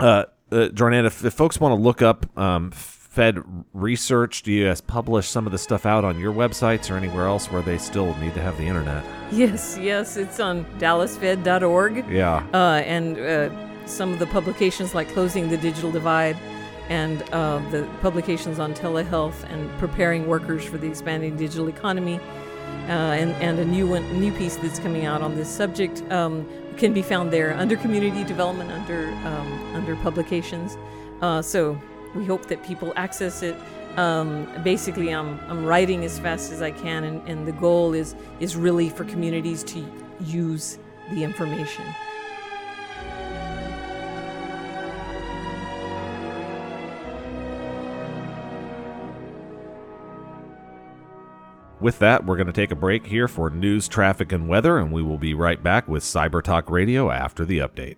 [0.00, 2.72] Jordan, if, if folks want to look up um,
[3.12, 3.44] Fed
[3.74, 7.26] research, do you guys publish some of the stuff out on your websites or anywhere
[7.26, 9.04] else where they still need to have the internet?
[9.30, 12.08] Yes, yes, it's on dallasfed.org.
[12.08, 12.42] Yeah.
[12.54, 16.38] uh, and uh, some of the publications like Closing the Digital Divide
[16.88, 22.18] and uh, the publications on telehealth and preparing workers for the expanding digital economy.
[22.88, 26.02] Uh, and, and a new one, new piece that's coming out on this subject.
[26.10, 26.48] Um,
[26.78, 30.78] can be found there under community development, under um, under publications.
[31.20, 31.78] Uh, so
[32.14, 33.56] we hope that people access it.
[33.96, 38.14] Um, basically, I'm I'm writing as fast as I can, and, and the goal is
[38.40, 39.84] is really for communities to
[40.20, 40.78] use
[41.10, 41.84] the information.
[51.82, 54.92] With that, we're going to take a break here for news, traffic, and weather, and
[54.92, 57.96] we will be right back with Cyber Talk Radio after the update.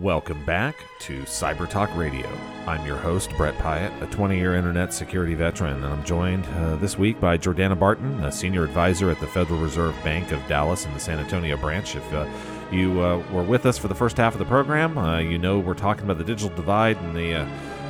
[0.00, 2.28] Welcome back to Cyber Talk Radio.
[2.66, 6.74] I'm your host, Brett Pyatt, a 20 year internet security veteran, and I'm joined uh,
[6.76, 10.84] this week by Jordana Barton, a senior advisor at the Federal Reserve Bank of Dallas
[10.84, 11.94] in the San Antonio branch.
[11.94, 12.26] If uh,
[12.72, 15.60] you uh, were with us for the first half of the program, uh, you know
[15.60, 17.48] we're talking about the digital divide and the uh,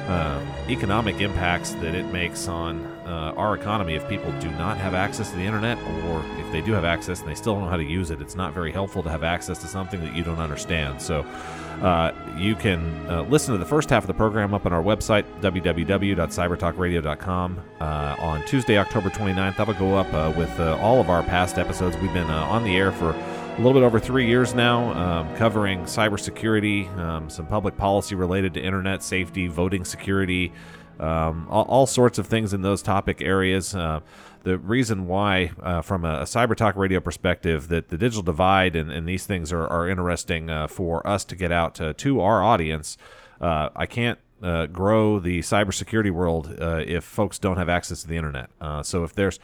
[0.09, 4.94] uh, economic impacts that it makes on uh, our economy if people do not have
[4.94, 7.71] access to the internet, or if they do have access and they still don't know
[7.71, 8.21] how to use it.
[8.21, 11.03] It's not very helpful to have access to something that you don't understand.
[11.03, 11.27] So,
[11.83, 14.83] uh, you can uh, listen to the first half of the program up on our
[14.83, 19.57] website, www.cybertalkradio.com, uh, on Tuesday, October 29th.
[19.57, 21.97] That'll go up uh, with all of our past episodes.
[21.99, 23.12] We've been on the air for
[23.59, 28.55] a little bit over three years now, um, covering cybersecurity, um, some public policy related
[28.55, 30.53] to internet safety, voting security,
[31.01, 33.75] um, all, all, sorts of things in those topic areas.
[33.75, 33.99] Uh,
[34.44, 38.77] the reason why, uh, from a, a, cyber talk radio perspective, that the digital divide
[38.77, 42.21] and, and these things are, are interesting uh, for us to get out to, to
[42.21, 42.97] our audience.
[43.40, 48.09] Uh, I can't uh, grow the cybersecurity world uh, if folks don't have access to
[48.09, 48.51] the internet.
[48.83, 49.40] so if there's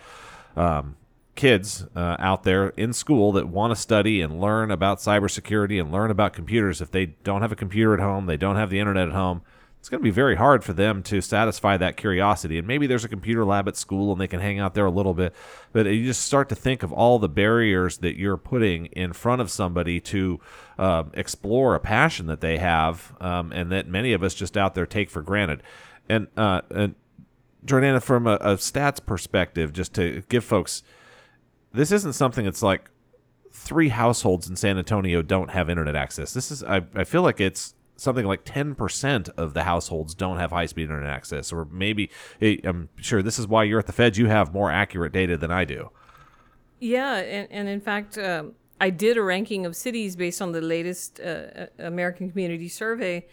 [0.57, 0.94] um,
[1.35, 5.90] kids uh, out there in school that want to study and learn about cybersecurity and
[5.90, 8.79] learn about computers, if they don't have a computer at home, they don't have the
[8.79, 9.42] internet at home,
[9.85, 12.57] it's going to be very hard for them to satisfy that curiosity.
[12.57, 14.90] And maybe there's a computer lab at school and they can hang out there a
[14.90, 15.35] little bit,
[15.73, 19.42] but you just start to think of all the barriers that you're putting in front
[19.42, 20.40] of somebody to
[20.79, 24.75] um, explore a passion that they have um, and that many of us just out
[24.75, 25.62] there take for granted.
[26.09, 26.94] And, uh, and
[27.66, 30.83] Jordana, from a, a stats perspective, just to give folks
[31.75, 32.91] this isn't something that's like
[33.53, 36.33] three households in San Antonio don't have internet access.
[36.33, 40.51] This is I, I feel like it's something like 10% of the households don't have
[40.51, 42.11] high speed internet access or maybe
[42.41, 45.53] I'm sure this is why you're at the feds you have more accurate data than
[45.53, 45.91] I do.
[46.81, 50.61] Yeah, and, and in fact um, I did a ranking of cities based on the
[50.61, 53.27] latest uh, uh American Community Survey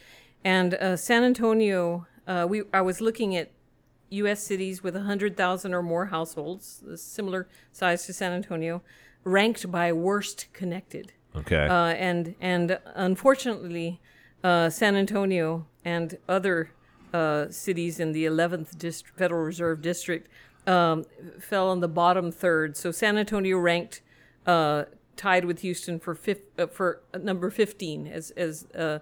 [0.44, 3.52] and uh, San Antonio uh, we I was looking at
[4.12, 4.42] U.S.
[4.42, 8.82] cities with 100,000 or more households, similar size to San Antonio,
[9.24, 11.14] ranked by worst connected.
[11.36, 11.66] Okay.
[11.66, 14.02] Uh, and and unfortunately,
[14.44, 16.72] uh, San Antonio and other
[17.14, 20.30] uh, cities in the 11th Dist- Federal Reserve District
[20.68, 21.06] um,
[21.40, 22.76] fell on the bottom third.
[22.78, 24.02] So San Antonio ranked
[24.46, 29.00] uh, tied with Houston for fif- uh, for number 15 as as uh,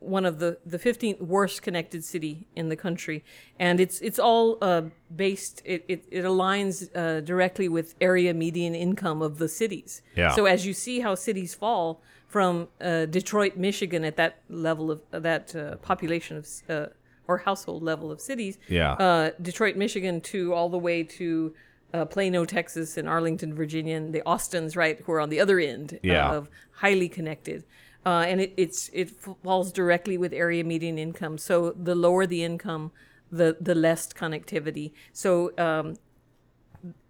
[0.00, 3.24] one of the the 15th worst connected city in the country,
[3.58, 4.82] and it's it's all uh,
[5.14, 5.62] based.
[5.64, 10.02] It it, it aligns uh, directly with area median income of the cities.
[10.14, 10.34] Yeah.
[10.34, 15.00] So as you see how cities fall from uh, Detroit, Michigan, at that level of
[15.10, 16.86] that uh, population of uh,
[17.28, 18.58] or household level of cities.
[18.68, 18.92] Yeah.
[18.92, 21.54] Uh, Detroit, Michigan, to all the way to.
[22.10, 25.98] Plano, Texas, and Arlington, Virginia, and the Austins, right, who are on the other end
[26.02, 26.30] yeah.
[26.30, 27.64] of highly connected
[28.06, 29.10] uh, and it, it's it
[29.42, 31.36] falls directly with area median income.
[31.36, 32.92] So the lower the income,
[33.30, 34.92] the the less connectivity.
[35.12, 35.96] So um,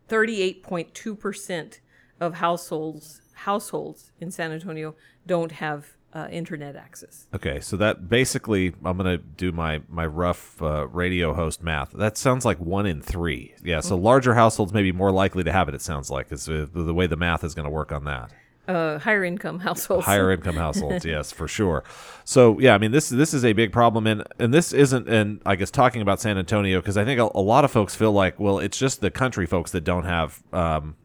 [0.08, 1.80] thirty eight point two percent
[2.18, 4.94] of households households in San Antonio
[5.26, 7.26] don't have uh, internet access.
[7.34, 11.92] Okay, so that basically, I'm going to do my my rough uh, radio host math.
[11.92, 13.54] That sounds like one in three.
[13.62, 14.04] Yeah, so mm-hmm.
[14.04, 15.74] larger households may be more likely to have it.
[15.74, 18.32] It sounds like is uh, the way the math is going to work on that
[18.68, 20.04] uh, higher income households.
[20.04, 21.84] Higher income households, yes, for sure.
[22.24, 25.40] So yeah, I mean this this is a big problem, and and this isn't, and
[25.46, 28.12] I guess talking about San Antonio because I think a, a, lot of folks feel
[28.12, 30.96] like well, it's just the country folks that don't have um,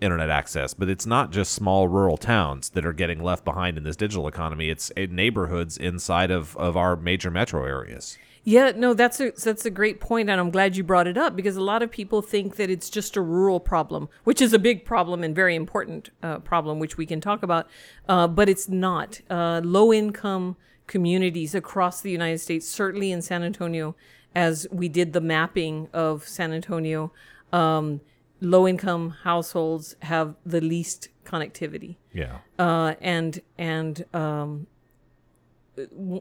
[0.00, 3.84] internet access, but it's not just small rural towns that are getting left behind in
[3.84, 4.68] this digital economy.
[4.68, 8.18] It's neighborhoods inside of of our major metro areas.
[8.44, 11.34] Yeah, no, that's a that's a great point, and I'm glad you brought it up
[11.34, 14.58] because a lot of people think that it's just a rural problem, which is a
[14.58, 17.66] big problem and very important uh, problem, which we can talk about.
[18.06, 19.22] Uh, but it's not.
[19.30, 23.96] Uh, low income communities across the United States, certainly in San Antonio,
[24.34, 27.12] as we did the mapping of San Antonio,
[27.50, 28.02] um,
[28.42, 31.96] low income households have the least connectivity.
[32.12, 32.38] Yeah.
[32.58, 34.66] Uh, and and um,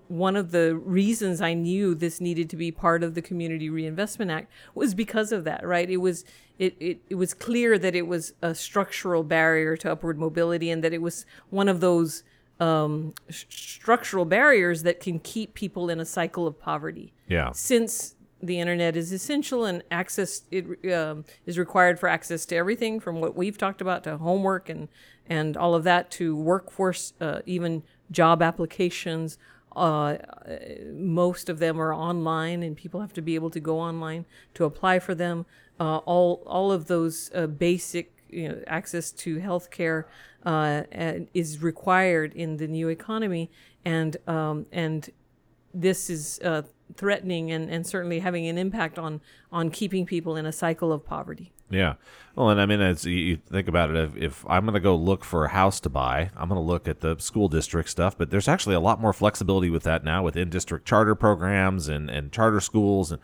[0.08, 4.32] one of the reasons I knew this needed to be part of the Community Reinvestment
[4.32, 5.90] Act was because of that, right?
[5.90, 6.26] It was
[6.60, 10.84] it, it, it was clear that it was a structural barrier to upward mobility and
[10.84, 12.24] that it was one of those
[12.60, 17.14] um, sh- structural barriers that can keep people in a cycle of poverty.
[17.28, 17.52] Yeah.
[17.54, 23.00] Since the internet is essential and access it um, is required for access to everything
[23.00, 24.90] from what we've talked about to homework and
[25.28, 29.38] and all of that to workforce, uh, even job applications.
[29.76, 30.18] Uh,
[30.92, 34.66] most of them are online, and people have to be able to go online to
[34.66, 35.46] apply for them.
[35.80, 40.06] Uh, all all of those uh, basic you know, access to healthcare
[40.46, 40.84] uh,
[41.34, 43.50] is required in the new economy,
[43.84, 45.10] and um, and
[45.74, 46.62] this is uh,
[46.96, 51.06] threatening and, and certainly having an impact on on keeping people in a cycle of
[51.06, 51.52] poverty.
[51.70, 51.96] Yeah.
[52.36, 54.96] Well, and I mean, as you think about it, if, if I'm going to go
[54.96, 58.18] look for a house to buy, I'm going to look at the school district stuff,
[58.18, 61.88] but there's actually a lot more flexibility with that now with in district charter programs
[61.88, 63.22] and, and charter schools and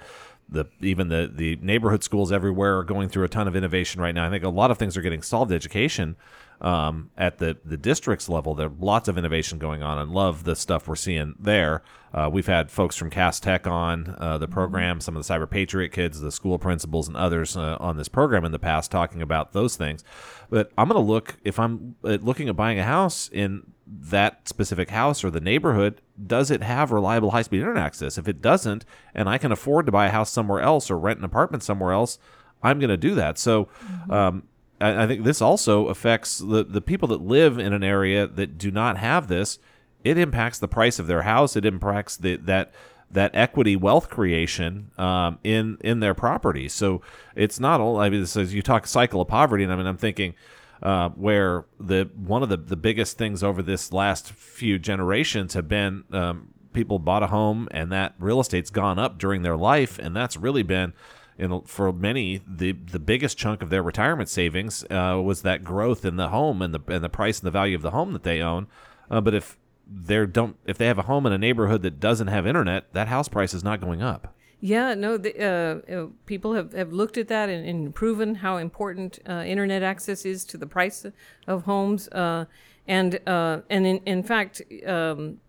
[0.52, 4.16] the even the the neighborhood schools everywhere are going through a ton of innovation right
[4.16, 4.26] now.
[4.26, 5.52] I think a lot of things are getting solved.
[5.52, 6.16] Education
[6.62, 10.44] um, at the the districts level, there are lots of innovation going on, and love
[10.44, 11.84] the stuff we're seeing there.
[12.14, 15.50] Uh, we've had folks from CAST Tech on uh, the program, some of the Cyber
[15.50, 19.22] Patriot kids, the school principals, and others uh, on this program in the past talking
[19.22, 20.04] about those things.
[20.50, 24.48] But I'm going to look if I'm uh, looking at buying a house in that
[24.48, 28.40] specific house or the neighborhood does it have reliable high speed internet access if it
[28.40, 31.64] doesn't and i can afford to buy a house somewhere else or rent an apartment
[31.64, 32.20] somewhere else
[32.62, 34.12] i'm going to do that so mm-hmm.
[34.12, 34.44] um,
[34.82, 38.72] I, think this also affects the, the people that live in an area that do
[38.72, 39.60] not have this.
[40.04, 41.56] It impacts the price of their house.
[41.56, 42.74] It impacts the, that
[43.12, 46.70] that equity wealth creation um, in in their property.
[46.70, 47.02] So
[47.36, 49.88] it's not all i mean this is you talk cycle of poverty and i mean
[49.88, 50.36] i'm thinking
[50.84, 55.68] uh, where the one of the, the biggest things over this last few generations have
[55.68, 60.00] been um, people bought a home and that real estate's gone up during their life,
[60.00, 60.94] and that's really been
[61.48, 66.06] know, for many, the the biggest chunk of their retirement savings uh, was that growth
[66.06, 68.24] in the home and the and the price and the value of the home that
[68.24, 68.68] they own.
[69.10, 72.28] Uh, but if they don't, if they have a home in a neighborhood that doesn't
[72.28, 74.36] have internet, that house price is not going up.
[74.62, 75.42] Yeah, no, the,
[75.90, 80.26] uh, people have, have looked at that and, and proven how important uh, internet access
[80.26, 81.06] is to the price
[81.48, 82.10] of homes.
[82.10, 82.46] Uh,
[82.86, 85.40] and uh, and in, in fact, um,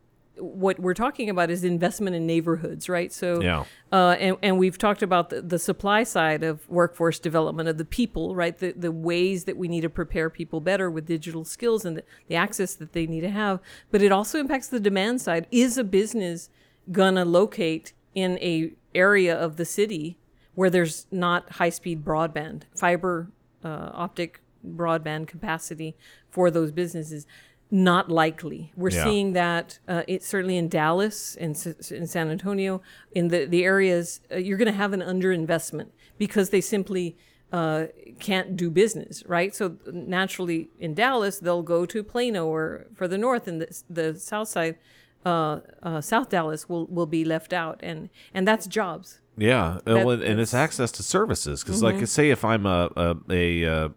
[0.41, 3.13] what we're talking about is investment in neighborhoods, right?
[3.13, 3.65] So, yeah.
[3.93, 7.85] Uh, and, and we've talked about the, the supply side of workforce development of the
[7.85, 8.57] people, right?
[8.57, 12.05] The, the ways that we need to prepare people better with digital skills and the,
[12.29, 13.61] the access that they need to have.
[13.91, 15.47] But it also impacts the demand side.
[15.51, 16.51] Is a business
[16.91, 20.19] gonna locate in a area of the city
[20.55, 23.31] where there's not high speed broadband, fiber
[23.65, 25.97] uh, optic broadband capacity
[26.31, 27.27] for those businesses.
[27.71, 28.73] Not likely.
[28.77, 29.05] We're yeah.
[29.05, 31.51] seeing that uh, it's certainly in Dallas and
[31.91, 36.51] in San Antonio, in the, the areas, uh, you're going to have an underinvestment because
[36.51, 37.17] they simply
[37.53, 37.87] uh,
[38.19, 39.55] can't do business, right?
[39.55, 44.19] So naturally, in Dallas, they'll go to Plano or for the north and the, the
[44.19, 44.77] south side
[45.25, 49.21] uh, uh, South Dallas will, will be left out, and and that's jobs.
[49.37, 51.99] Yeah, that, well, and it's access to services because, mm-hmm.
[51.99, 53.89] like, say if I'm a a, a, uh,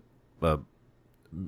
[0.41, 0.59] a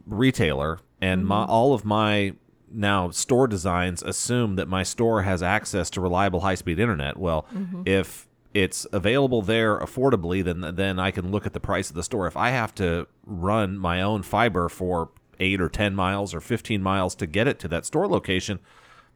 [0.05, 1.29] retailer and mm-hmm.
[1.29, 2.33] my all of my
[2.71, 7.17] now store designs assume that my store has access to reliable high speed internet.
[7.17, 7.83] Well, mm-hmm.
[7.85, 12.03] if it's available there affordably, then then I can look at the price of the
[12.03, 12.27] store.
[12.27, 16.81] If I have to run my own fiber for eight or ten miles or fifteen
[16.81, 18.59] miles to get it to that store location,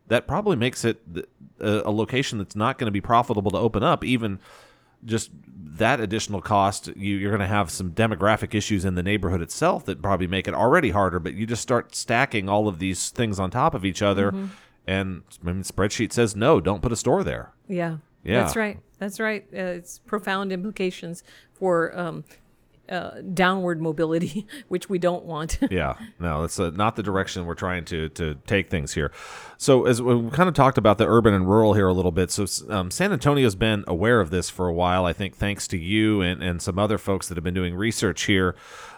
[0.07, 1.01] that probably makes it
[1.59, 4.39] a, a location that's not going to be profitable to open up even
[5.05, 9.41] just that additional cost you, are going to have some demographic issues in the neighborhood
[9.41, 13.09] itself that probably make it already harder but you just start stacking all of these
[13.09, 14.47] things on top of each other mm-hmm.
[14.87, 17.53] and I mean, spreadsheet says no don't put a store there.
[17.67, 17.97] Yeah.
[18.23, 18.43] Yeah.
[18.43, 18.79] That's right.
[18.97, 19.45] That's right.
[19.53, 22.25] Uh, it's profound implications for um,
[22.89, 25.59] uh, downward mobility, which we don't want.
[25.71, 29.11] yeah, no, that's uh, not the direction we're trying to to take things here.
[29.57, 32.31] So, as we kind of talked about the urban and rural here a little bit,
[32.31, 35.05] so um, San Antonio's been aware of this for a while.
[35.05, 38.23] I think thanks to you and, and some other folks that have been doing research
[38.23, 38.55] here.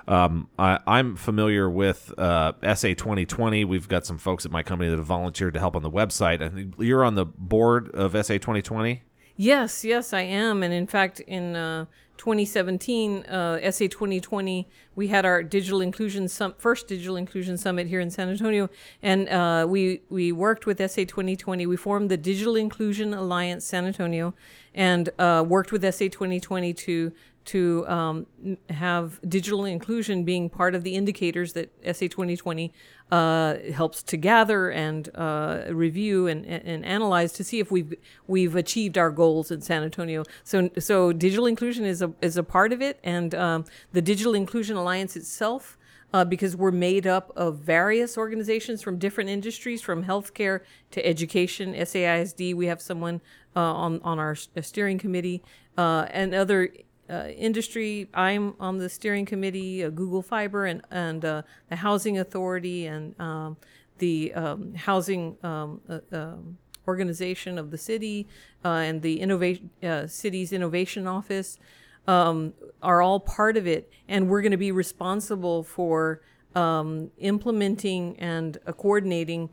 [0.07, 3.65] Um, I, am familiar with uh, SA 2020.
[3.65, 6.41] We've got some folks at my company that have volunteered to help on the website.
[6.41, 9.03] I think you're on the board of SA 2020.
[9.37, 10.63] Yes, yes, I am.
[10.63, 11.85] And in fact, in uh,
[12.21, 17.99] 2017, uh, SA 2020, we had our digital inclusion sum- first digital inclusion summit here
[17.99, 18.69] in San Antonio,
[19.01, 21.65] and uh, we we worked with SA 2020.
[21.65, 24.35] We formed the Digital Inclusion Alliance San Antonio,
[24.75, 27.11] and uh, worked with SA 2020 to
[27.45, 28.27] to um,
[28.69, 32.71] have digital inclusion being part of the indicators that SA 2020
[33.11, 37.93] uh, helps to gather and uh, review and, and analyze to see if we've
[38.27, 40.23] we've achieved our goals in San Antonio.
[40.43, 44.33] So so digital inclusion is a is a part of it, and um, the Digital
[44.33, 45.77] Inclusion Alliance itself
[46.13, 50.61] uh, because we're made up of various organizations from different industries, from healthcare
[50.91, 52.53] to education, SAISD.
[52.53, 53.21] We have someone
[53.55, 55.43] uh, on on our steering committee
[55.77, 56.69] uh, and other.
[57.11, 58.07] Uh, industry.
[58.13, 63.19] I'm on the steering committee, uh, Google Fiber, and and uh, the Housing Authority, and
[63.19, 63.57] um,
[63.97, 66.57] the um, Housing um, uh, um,
[66.87, 68.29] Organization of the city,
[68.63, 71.59] uh, and the innovation uh, city's innovation office
[72.07, 76.21] um, are all part of it, and we're going to be responsible for
[76.55, 79.49] um, implementing and coordinating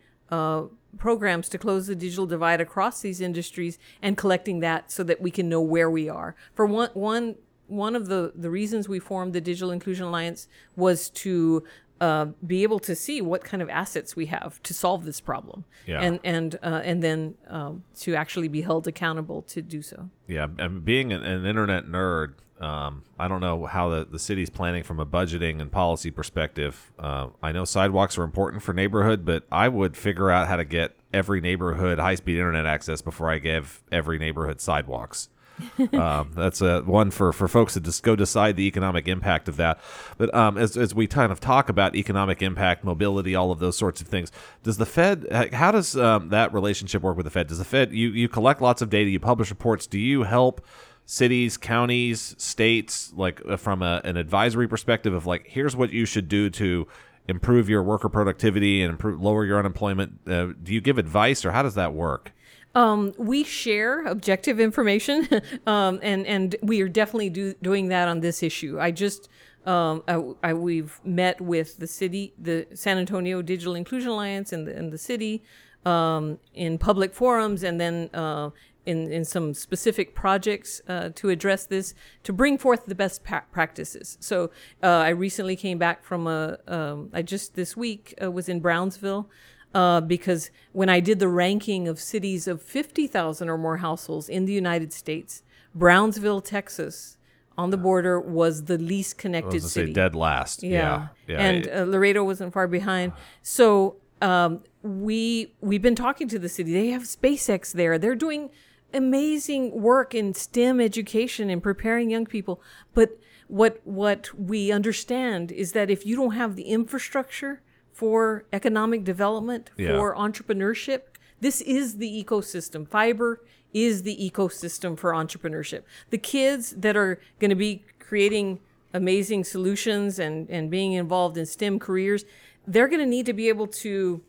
[0.97, 5.31] programs to close the digital divide across these industries and collecting that so that we
[5.31, 6.35] can know where we are.
[6.55, 7.37] For one, one,
[7.69, 11.62] one of the, the reasons we formed the Digital Inclusion Alliance was to
[12.01, 15.64] uh, be able to see what kind of assets we have to solve this problem,
[15.87, 16.01] Yeah.
[16.01, 20.09] and and uh, and then um, to actually be held accountable to do so.
[20.29, 24.49] Yeah, and being an, an internet nerd, um, I don't know how the, the city's
[24.49, 26.93] planning from a budgeting and policy perspective.
[27.01, 30.64] Uh, I know sidewalks are important for neighborhood, but I would figure out how to
[30.64, 35.31] get every neighborhood high speed internet access before I give every neighborhood sidewalks.
[35.93, 39.57] um, that's a one for, for folks to just go decide the economic impact of
[39.57, 39.81] that.
[40.17, 43.77] But um, as, as we kind of talk about economic impact, mobility, all of those
[43.77, 44.31] sorts of things,
[44.63, 47.49] does the Fed, how does um, that relationship work with the Fed?
[47.49, 50.65] Does the Fed, you, you collect lots of data, you publish reports, do you help
[51.07, 56.05] cities, counties, states, like uh, from a, an advisory perspective of like, here's what you
[56.05, 56.87] should do to
[57.27, 60.21] improve your worker productivity and improve, lower your unemployment?
[60.27, 62.33] Uh, do you give advice or how does that work?
[62.75, 65.29] Um, we share objective information,
[65.66, 68.79] um, and and we are definitely do, doing that on this issue.
[68.79, 69.29] I just
[69.66, 74.66] um, I, I, we've met with the city, the San Antonio Digital Inclusion Alliance, and
[74.66, 75.43] the, and the city
[75.85, 78.51] um, in public forums, and then uh,
[78.87, 83.45] in in some specific projects uh, to address this to bring forth the best pa-
[83.53, 84.16] practices.
[84.21, 84.51] So
[84.83, 88.61] uh, I recently came back from a um, I just this week uh, was in
[88.61, 89.29] Brownsville
[89.75, 94.45] uh, because when I did the ranking of cities of 50,000 or more households in
[94.47, 95.43] the United States,
[95.75, 97.16] Brownsville, Texas,
[97.57, 99.89] on the border, was the least I connected city.
[99.89, 100.62] say dead last.
[100.62, 101.09] Yeah, Yeah.
[101.27, 101.39] yeah.
[101.41, 103.12] and uh, Laredo wasn't far behind.
[103.43, 106.73] So um, we we've been talking to the city.
[106.73, 107.99] They have SpaceX there.
[107.99, 108.51] They're doing
[108.95, 112.62] amazing work in STEM education and preparing young people.
[112.95, 117.61] But what what we understand is that if you don't have the infrastructure
[117.99, 119.99] for economic development, Yeah.
[119.99, 121.01] for entrepreneurship,
[121.41, 122.87] this is the ecosystem.
[122.87, 123.43] Fiber
[123.75, 125.83] is the ecosystem for entrepreneurship.
[126.11, 128.61] The kids that are going to be creating
[128.95, 132.25] amazing solutions and, and being involved in STEM careers,
[132.69, 134.23] they're going to need to be able to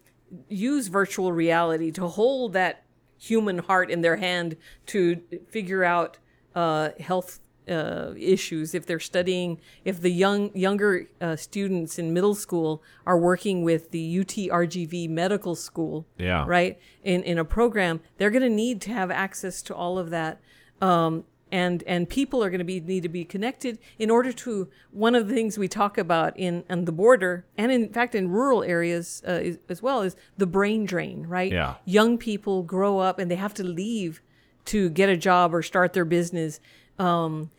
[0.47, 2.81] use virtual reality to hold that
[3.19, 4.57] human heart in their hand
[4.87, 6.17] to figure out
[6.55, 7.39] uh, health
[7.69, 13.17] uh, issues if they're studying if the young younger uh, students in middle school are
[13.17, 16.45] working with the UTRGV medical school Yeah.
[16.47, 20.09] right in in a program they're going to need to have access to all of
[20.09, 20.39] that
[20.81, 24.67] um, and and people are going to be need to be connected in order to
[24.91, 28.29] one of the things we talk about in on the border and in fact in
[28.29, 31.75] rural areas uh, is, as well is the brain drain right Yeah.
[31.85, 34.21] young people grow up and they have to leave
[34.65, 36.59] to get a job or start their business
[36.99, 37.49] um,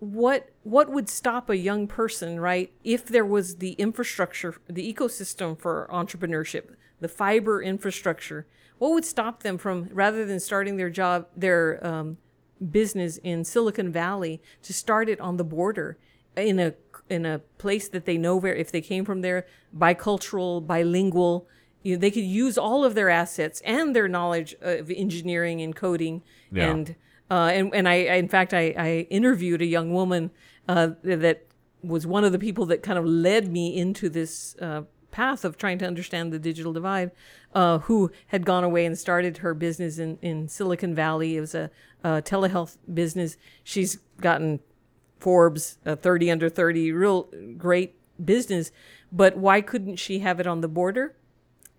[0.00, 5.58] what what would stop a young person right if there was the infrastructure the ecosystem
[5.58, 8.46] for entrepreneurship the fiber infrastructure
[8.78, 12.16] what would stop them from rather than starting their job their um,
[12.70, 15.98] business in silicon valley to start it on the border
[16.36, 16.74] in a
[17.08, 19.46] in a place that they know where if they came from there
[19.76, 21.46] bicultural bilingual
[21.82, 25.74] you know, they could use all of their assets and their knowledge of engineering and
[25.74, 26.22] coding
[26.52, 26.70] Yeah.
[26.70, 26.96] and
[27.30, 30.30] uh, and and I, I in fact I, I interviewed a young woman
[30.68, 31.46] uh, that
[31.82, 35.56] was one of the people that kind of led me into this uh, path of
[35.56, 37.10] trying to understand the digital divide,
[37.54, 41.36] uh, who had gone away and started her business in, in Silicon Valley.
[41.36, 41.70] It was a,
[42.04, 43.36] a telehealth business.
[43.64, 44.60] She's gotten
[45.18, 48.70] Forbes uh, 30 under 30, real great business.
[49.10, 51.14] But why couldn't she have it on the border?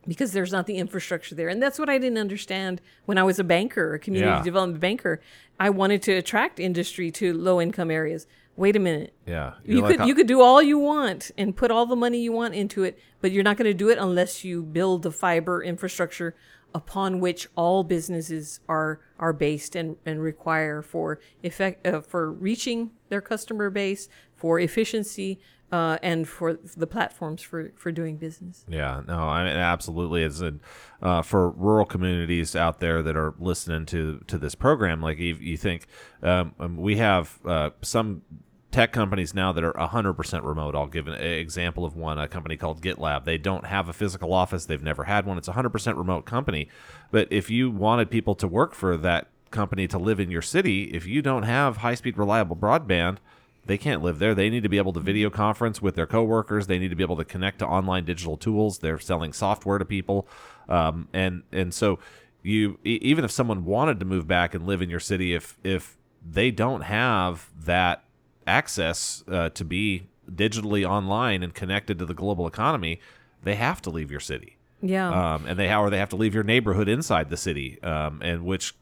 [0.09, 1.47] Because there's not the infrastructure there.
[1.47, 4.43] And that's what I didn't understand when I was a banker, a community Yeah.
[4.43, 5.21] development banker.
[5.59, 8.27] I wanted to attract industry to low income areas.
[8.57, 9.13] Wait a minute.
[9.25, 9.53] yeah.
[9.63, 12.19] You like, could you uh, could do all you want and put all the money
[12.19, 15.11] you want into it, but you're not going to do it unless you build the
[15.11, 16.35] fiber infrastructure
[16.73, 22.91] upon which all businesses are are based and, and require for effect uh, for reaching
[23.09, 25.39] their customer base, for efficiency,
[25.71, 28.65] uh, and for the platforms for, for doing business.
[28.67, 30.23] Yeah, no, I mean absolutely.
[30.23, 30.55] It's a,
[31.01, 35.01] uh, for rural communities out there that are listening to to this program.
[35.01, 35.87] Like you, you think
[36.23, 38.23] um, um we have uh, some
[38.71, 40.75] tech companies now that are 100% remote.
[40.75, 43.25] I'll give an example of one, a company called GitLab.
[43.25, 45.37] They don't have a physical office, they've never had one.
[45.37, 46.69] It's a 100% remote company.
[47.11, 50.83] But if you wanted people to work for that company to live in your city,
[50.83, 53.17] if you don't have high speed, reliable broadband,
[53.65, 54.33] they can't live there.
[54.33, 56.67] They need to be able to video conference with their coworkers.
[56.67, 58.79] They need to be able to connect to online digital tools.
[58.79, 60.27] They're selling software to people,
[60.67, 61.99] um, and and so
[62.41, 65.97] you even if someone wanted to move back and live in your city, if if
[66.27, 68.03] they don't have that
[68.49, 72.99] access uh, to be digitally online and connected to the global economy,
[73.43, 74.57] they have to leave your city.
[74.81, 77.81] Yeah, um, and they how or they have to leave your neighborhood inside the city,
[77.83, 78.75] um, and which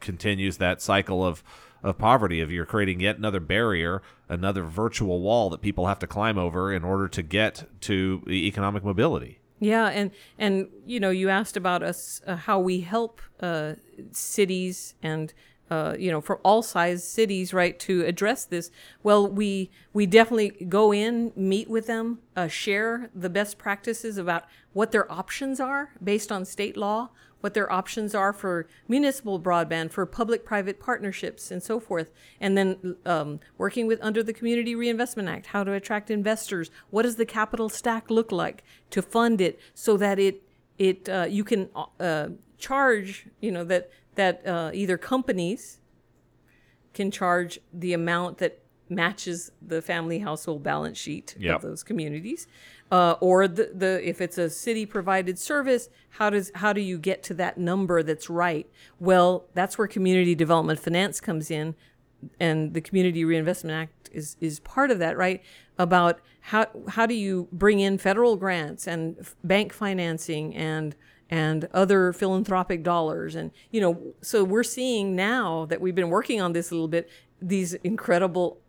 [0.00, 1.42] continues that cycle of
[1.82, 6.06] of poverty of you're creating yet another barrier another virtual wall that people have to
[6.06, 9.38] climb over in order to get to economic mobility.
[9.58, 13.74] Yeah and and you know you asked about us uh, how we help uh,
[14.10, 15.32] cities and
[15.72, 18.70] uh, you know, for all size cities, right, to address this.
[19.02, 24.42] Well, we we definitely go in, meet with them, uh, share the best practices about
[24.74, 27.08] what their options are based on state law,
[27.40, 32.08] what their options are for municipal broadband, for public-private partnerships, and so forth.
[32.38, 36.70] And then um, working with under the Community Reinvestment Act, how to attract investors.
[36.90, 40.42] What does the capital stack look like to fund it so that it
[40.78, 45.78] it uh, you can uh, charge, you know, that that uh, either companies
[46.94, 48.58] can charge the amount that
[48.88, 51.56] matches the family household balance sheet yep.
[51.56, 52.46] of those communities
[52.90, 56.98] uh, or the, the if it's a city provided service how does how do you
[56.98, 58.68] get to that number that's right
[59.00, 61.74] well that's where community development finance comes in
[62.38, 65.42] and the community reinvestment act is is part of that right
[65.78, 70.94] about how how do you bring in federal grants and bank financing and
[71.32, 73.34] and other philanthropic dollars.
[73.34, 76.88] And, you know, so we're seeing now that we've been working on this a little
[76.88, 77.08] bit,
[77.40, 78.60] these incredible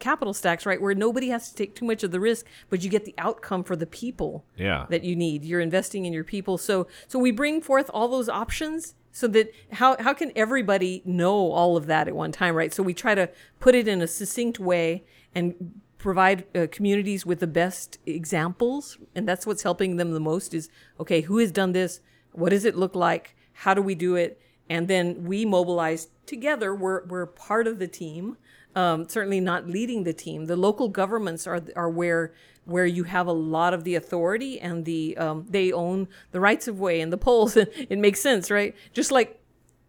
[0.00, 0.82] capital stacks, right?
[0.82, 3.64] Where nobody has to take too much of the risk, but you get the outcome
[3.64, 4.84] for the people yeah.
[4.90, 5.46] that you need.
[5.46, 6.58] You're investing in your people.
[6.58, 11.52] So so we bring forth all those options so that how how can everybody know
[11.52, 12.74] all of that at one time, right?
[12.74, 13.30] So we try to
[13.60, 19.26] put it in a succinct way and provide uh, communities with the best examples and
[19.26, 20.68] that's what's helping them the most is
[21.00, 22.00] okay who has done this?
[22.32, 23.34] What does it look like?
[23.52, 24.38] How do we do it?
[24.68, 26.74] And then we mobilize together.
[26.74, 28.36] We're, we're part of the team
[28.76, 30.46] um, certainly not leading the team.
[30.46, 32.32] The local governments are, are where
[32.66, 36.66] where you have a lot of the authority and the um, they own the rights
[36.66, 37.56] of way and the poles.
[37.92, 38.74] It makes sense right?
[38.92, 39.40] Just like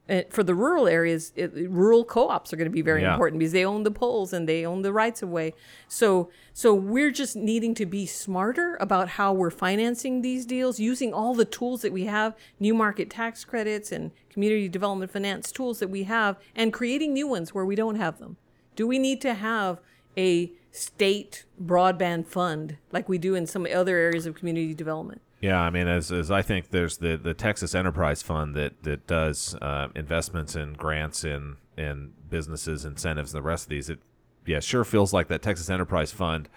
[0.08, 3.14] uh, for the rural areas, it, rural co-ops are going to be very yeah.
[3.14, 5.54] important because they own the poles and they own the rights of way.
[5.88, 11.14] So, so we're just needing to be smarter about how we're financing these deals, using
[11.14, 15.80] all the tools that we have, new market tax credits and community development finance tools
[15.80, 18.38] that we have, and creating new ones where we don't have them.
[18.76, 19.80] Do we need to have
[20.18, 25.22] a state broadband fund like we do in some other areas of community development?
[25.46, 29.06] Yeah, I mean, as, as I think there's the, the Texas Enterprise Fund that that
[29.06, 33.90] does uh, investments and grants in in businesses, incentives, and the rest of these.
[33.90, 34.00] It
[34.46, 36.50] yeah, sure feels like that Texas Enterprise Fund.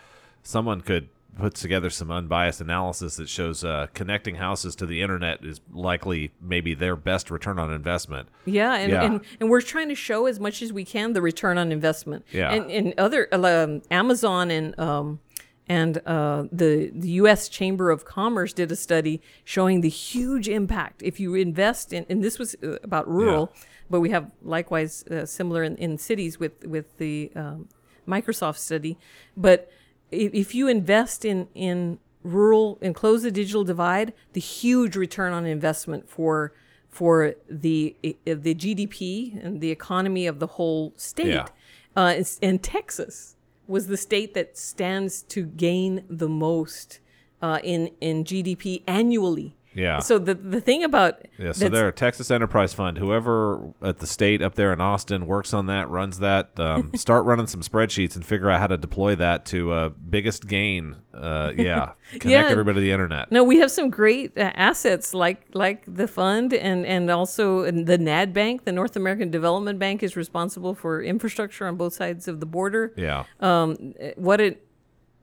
[0.43, 5.45] Someone could put together some unbiased analysis that shows uh, connecting houses to the internet
[5.45, 8.28] is likely maybe their best return on investment.
[8.45, 9.05] Yeah, and, Yeah.
[9.05, 12.24] and, and we're trying to show as much as we can the return on investment.
[12.32, 12.53] Yeah.
[12.53, 15.20] And, and other um, Amazon and um,
[15.69, 17.49] and uh, the the U.S.
[17.49, 22.07] Chamber of Commerce did a study showing the huge impact if you invest in.
[22.09, 23.53] And this was uh, about rural,
[23.91, 27.69] but we have likewise uh, similar in, in cities with with the um,
[28.07, 28.99] Microsoft study.
[29.37, 29.71] But
[30.11, 35.33] if, if you invest in in rural and close the digital divide, the huge return
[35.33, 36.55] on investment for
[36.89, 37.95] for the
[38.25, 41.29] the GDP and the economy of the whole state.
[41.29, 41.49] Yeah.
[41.97, 43.35] Uh, and Texas
[43.69, 47.01] was the state that stands to gain the most
[47.41, 49.58] uh, in in GDP annually.
[49.79, 50.01] Yeah.
[50.01, 52.99] So the the thing about Yeah, so that's- there, Texas Enterprise Fund.
[52.99, 56.51] Whoever at the state up there in Austin works on that, runs that.
[56.59, 60.47] Um, start running some spreadsheets and figure out how to deploy that to uh, biggest
[60.49, 60.97] gain.
[61.14, 62.49] Uh, yeah, connect Yeah.
[62.49, 63.31] everybody to the internet.
[63.31, 67.99] No, we have some great uh, assets like like the fund and and also the
[67.99, 72.41] NAD Bank, the North American Development Bank, is responsible for infrastructure on both sides of
[72.41, 72.93] the border.
[72.97, 74.64] Yeah, Um, what it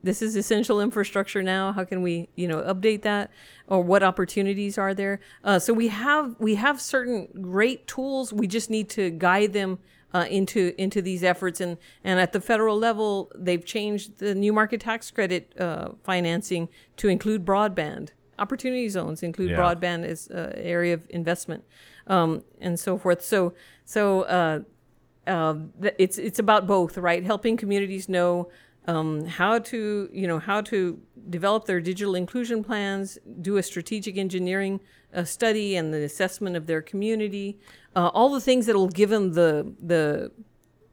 [0.05, 1.71] this is essential infrastructure now.
[1.73, 3.31] How can we, you know, update that,
[3.67, 5.19] or what opportunities are there?
[5.43, 8.31] Uh, so we have we have certain great tools.
[8.31, 9.79] We just need to guide them
[10.13, 11.59] uh, into into these efforts.
[11.59, 16.69] And and at the federal level, they've changed the new market tax credit uh, financing
[16.97, 18.09] to include broadband.
[18.37, 19.59] Opportunity zones include Yeah.
[19.59, 21.63] broadband as uh, area of investment,
[22.07, 23.21] um, and so forth.
[23.23, 23.53] So
[23.85, 24.59] so uh,
[25.27, 25.55] uh,
[25.97, 27.23] it's it's about both, right?
[27.23, 28.49] Helping communities know
[28.87, 34.17] um, how to you know how to develop their digital inclusion plans, do a strategic
[34.17, 34.79] engineering
[35.13, 37.57] uh, study and the assessment of their community,
[37.95, 40.31] uh, all the things that will give them the the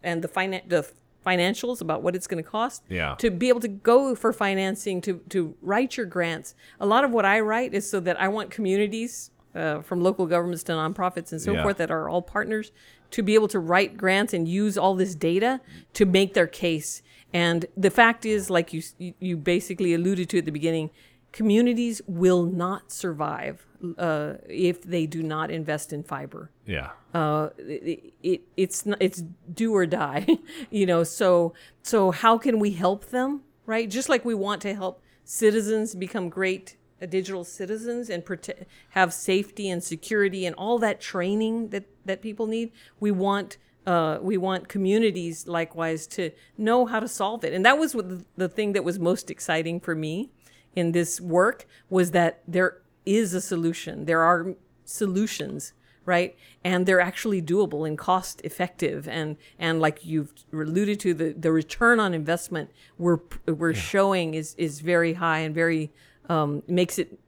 [0.02, 0.88] and the finan- the
[1.24, 3.14] financials about what it's going to cost Yeah.
[3.18, 6.54] to be able to go for financing to to write your grants.
[6.80, 10.26] A lot of what I write is so that I want communities uh, from local
[10.26, 11.62] governments to nonprofits and so Yeah.
[11.62, 12.72] forth that are all partners
[13.10, 15.60] to be able to write grants and use all this data
[15.92, 17.02] to make their case.
[17.32, 18.82] And the fact is, like you
[19.20, 20.90] you basically alluded to at the beginning,
[21.32, 23.66] communities will not survive
[23.98, 26.90] uh, if they do not invest in fiber Yeah.
[27.14, 29.22] uh, it, it it's not, it's
[29.52, 30.26] do or die,
[30.70, 31.04] you know.
[31.04, 33.88] So so how can we help them, right?
[33.88, 39.12] Just like we want to help citizens become great uh, digital citizens and prote- have
[39.12, 43.56] safety and security and all that training that that people need, we want.
[43.86, 48.08] Uh, we want communities likewise to know how to solve it, and that was what
[48.08, 50.30] the, the thing that was most exciting for me
[50.74, 54.04] in this work was that there is a solution.
[54.04, 54.54] There are
[54.84, 55.72] solutions
[56.04, 56.36] right?
[56.64, 59.08] And they're actually doable and cost effective.
[59.08, 64.54] And and like you've alluded to the the return on investment we're we're showing is
[64.58, 65.92] is very high and very
[66.28, 67.18] um makes it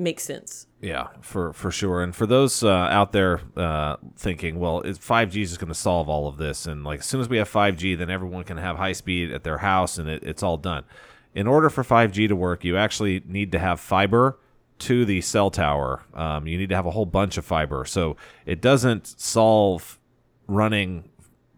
[0.00, 2.02] make sense Yeah, for for sure.
[2.02, 6.26] And for those uh, out there uh, thinking, well, 5G is going to solve all
[6.26, 8.92] of this, and like as soon as we have 5G, then everyone can have high
[8.92, 10.84] speed at their house, and it, it's all done.
[11.34, 14.38] In order for 5G to work, you actually need to have fiber
[14.80, 16.02] to the cell tower.
[16.14, 19.98] Um, you need to have a whole bunch of fiber, so it doesn't solve
[20.46, 21.10] running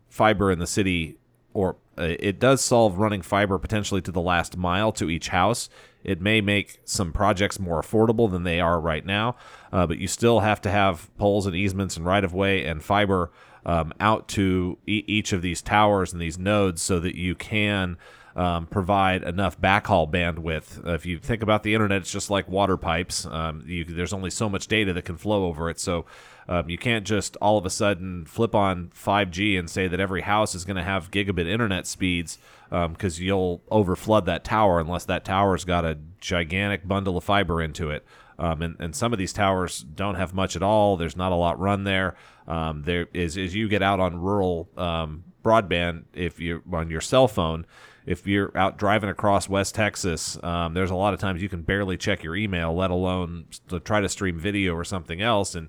[0.09, 1.16] fiber in the city
[1.55, 5.68] or uh, it does solve running fiber potentially to the last mile to each house.
[6.05, 9.37] It may make some projects more affordable than they are right now,
[9.73, 12.83] uh, but you still have to have poles and easements and right of way and
[12.83, 13.31] fiber
[13.65, 17.97] um, out to e- each of these towers and these nodes so that you can
[18.35, 20.85] um, provide enough backhaul bandwidth.
[20.85, 23.27] Uh, if you think about the internet, it's just like water pipes.
[23.27, 25.79] Um, you, there's only so much data that can flow over it.
[25.79, 26.07] So
[26.49, 30.23] um, you can't just all of a sudden flip on 5G and say that every
[30.23, 32.39] house is going to have gigabit internet speeds
[32.73, 37.91] because you'll overflood that tower unless that tower's got a gigantic bundle of fiber into
[37.91, 38.05] it.
[38.39, 40.97] Um, and, and some of these towers don't have much at all.
[40.97, 42.16] There's not a lot run there.
[42.49, 47.01] Um, there is as you get out on rural um, broadband, if you're on your
[47.01, 47.66] cell phone,
[48.07, 51.62] if you're out driving across West Texas, um, there's a lot of times you can
[51.62, 55.55] barely check your email, let alone to try to stream video or something else.
[55.55, 55.68] And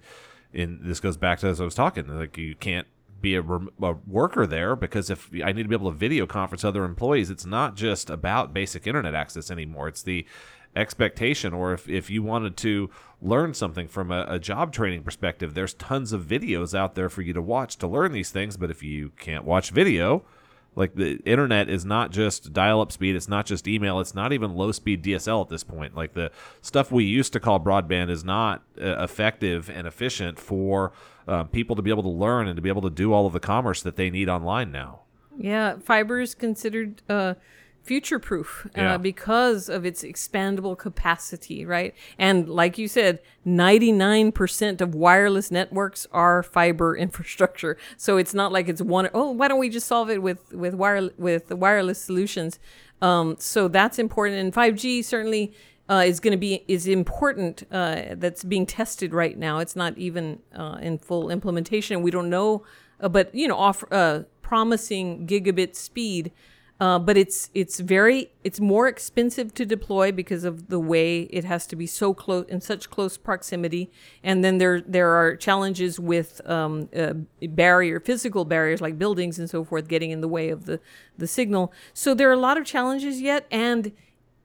[0.53, 2.87] and this goes back to as I was talking, like you can't
[3.23, 6.63] be a, a worker there because if I need to be able to video conference
[6.63, 9.87] other employees, it's not just about basic internet access anymore.
[9.87, 10.27] It's the
[10.75, 12.89] expectation, or if, if you wanted to
[13.21, 17.21] learn something from a, a job training perspective, there's tons of videos out there for
[17.21, 18.57] you to watch to learn these things.
[18.57, 20.23] But if you can't watch video,
[20.75, 24.55] like the internet is not just dial-up speed it's not just email it's not even
[24.55, 25.95] low-speed dsl at this point.
[25.95, 30.91] Like the stuff we used to call broadband is not uh, effective and efficient for
[31.27, 33.33] uh, people to be able to learn and to be able to do all of
[33.33, 35.01] the commerce that they need online now.
[35.37, 37.35] Yeah, fiber is considered uh,
[37.83, 38.95] future proof Yeah.
[38.95, 41.93] uh, because of its expandable capacity, right?
[42.17, 47.77] And like you said, 99% of wireless networks are fiber infrastructure.
[47.97, 50.73] So it's not like it's one, oh, why don't we just solve it with, with,
[50.73, 52.59] wire, with the wireless solutions?
[53.01, 54.39] Um, so that's important.
[54.39, 55.53] And 5G certainly
[55.89, 57.63] uh, is going to be is important.
[57.69, 59.59] Uh, that's being tested right now.
[59.59, 62.01] It's not even uh, in full implementation.
[62.01, 62.63] We don't know,
[63.01, 66.31] uh, but you know, offer uh, promising gigabit speed.
[66.83, 71.07] Uh, but it's it's very it's more expensive to deploy because of the way
[71.39, 73.83] it has to be so close in such close proximity,
[74.21, 77.13] and then there there are challenges with um, uh,
[77.63, 80.77] barrier physical barriers like buildings and so forth getting in the way of the
[81.21, 81.65] the signal.
[81.93, 83.83] So there are a lot of challenges yet, and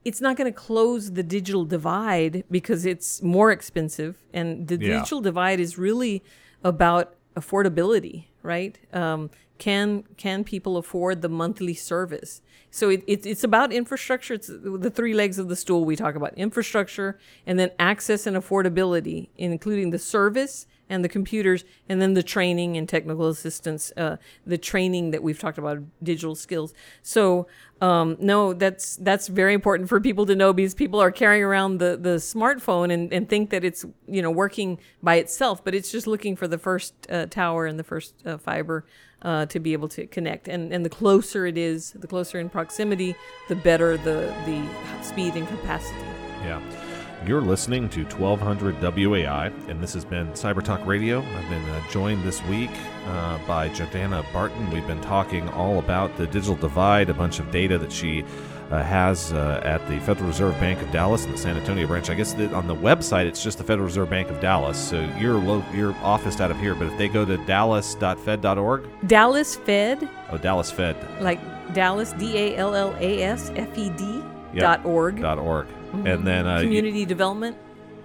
[0.05, 4.99] it's not going to close the digital divide because it's more expensive, and the Yeah.
[4.99, 6.23] digital divide is really
[6.63, 7.05] about
[7.39, 8.79] affordability, right?
[8.93, 12.43] Um, can can people afford the monthly service?
[12.71, 14.35] So it, it, it's about infrastructure.
[14.35, 18.37] It's the three legs of the stool we talk about: infrastructure, and then access and
[18.37, 24.17] affordability, including the service and the computers, and then the training and technical assistance, uh,
[24.47, 26.73] the training that we've talked about, digital skills.
[27.03, 27.47] So,
[27.81, 31.79] um, no, that's that's very important for people to know because people are carrying around
[31.79, 35.93] the, the smartphone and, and think that it's you know working by itself, but it's
[35.93, 38.85] just looking for the first uh, tower and the first uh, fiber
[39.23, 40.49] uh, to be able to connect.
[40.49, 43.15] And and the closer it is, the closer in proximity,
[43.49, 44.65] the better the the
[45.03, 45.99] speed and capacity.
[46.43, 46.88] Yeah.
[47.27, 51.21] You're listening to 1200 WOAI, and this has been Cyber Talk Radio.
[51.21, 52.71] I've been uh, joined this week
[53.07, 54.71] uh, by Jordana Barton.
[54.71, 58.25] We've been talking all about the digital divide, a bunch of data that she
[58.71, 62.09] uh, has uh, at the Federal Reserve Bank of Dallas and the San Antonio branch.
[62.09, 64.79] I guess on the website it's just the Federal Reserve Bank of Dallas.
[64.79, 69.57] So you're lo- you're officed out of here, but if they go to dallas.fed.org, Dallas
[69.57, 71.41] Fed, oh Dallas Fed like
[71.75, 74.23] Dallas D A L L A S F E D
[74.55, 74.63] Yep.
[74.63, 75.21] dot org.
[75.21, 77.57] dot org, and then uh, you- Community development.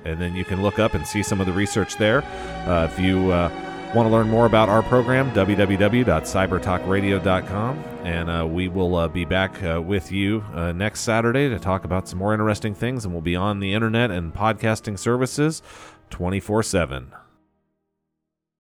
[0.05, 2.23] and then you can look up and see some of the research there.
[2.67, 3.49] Uh, if you uh,
[3.95, 9.61] want to learn more about our program, www.cybertalkradio.com, and uh, we will uh, be back
[9.63, 13.21] uh, with you uh, next Saturday to talk about some more interesting things, and we'll
[13.21, 15.61] be on the internet and podcasting services
[16.09, 17.11] 24 7.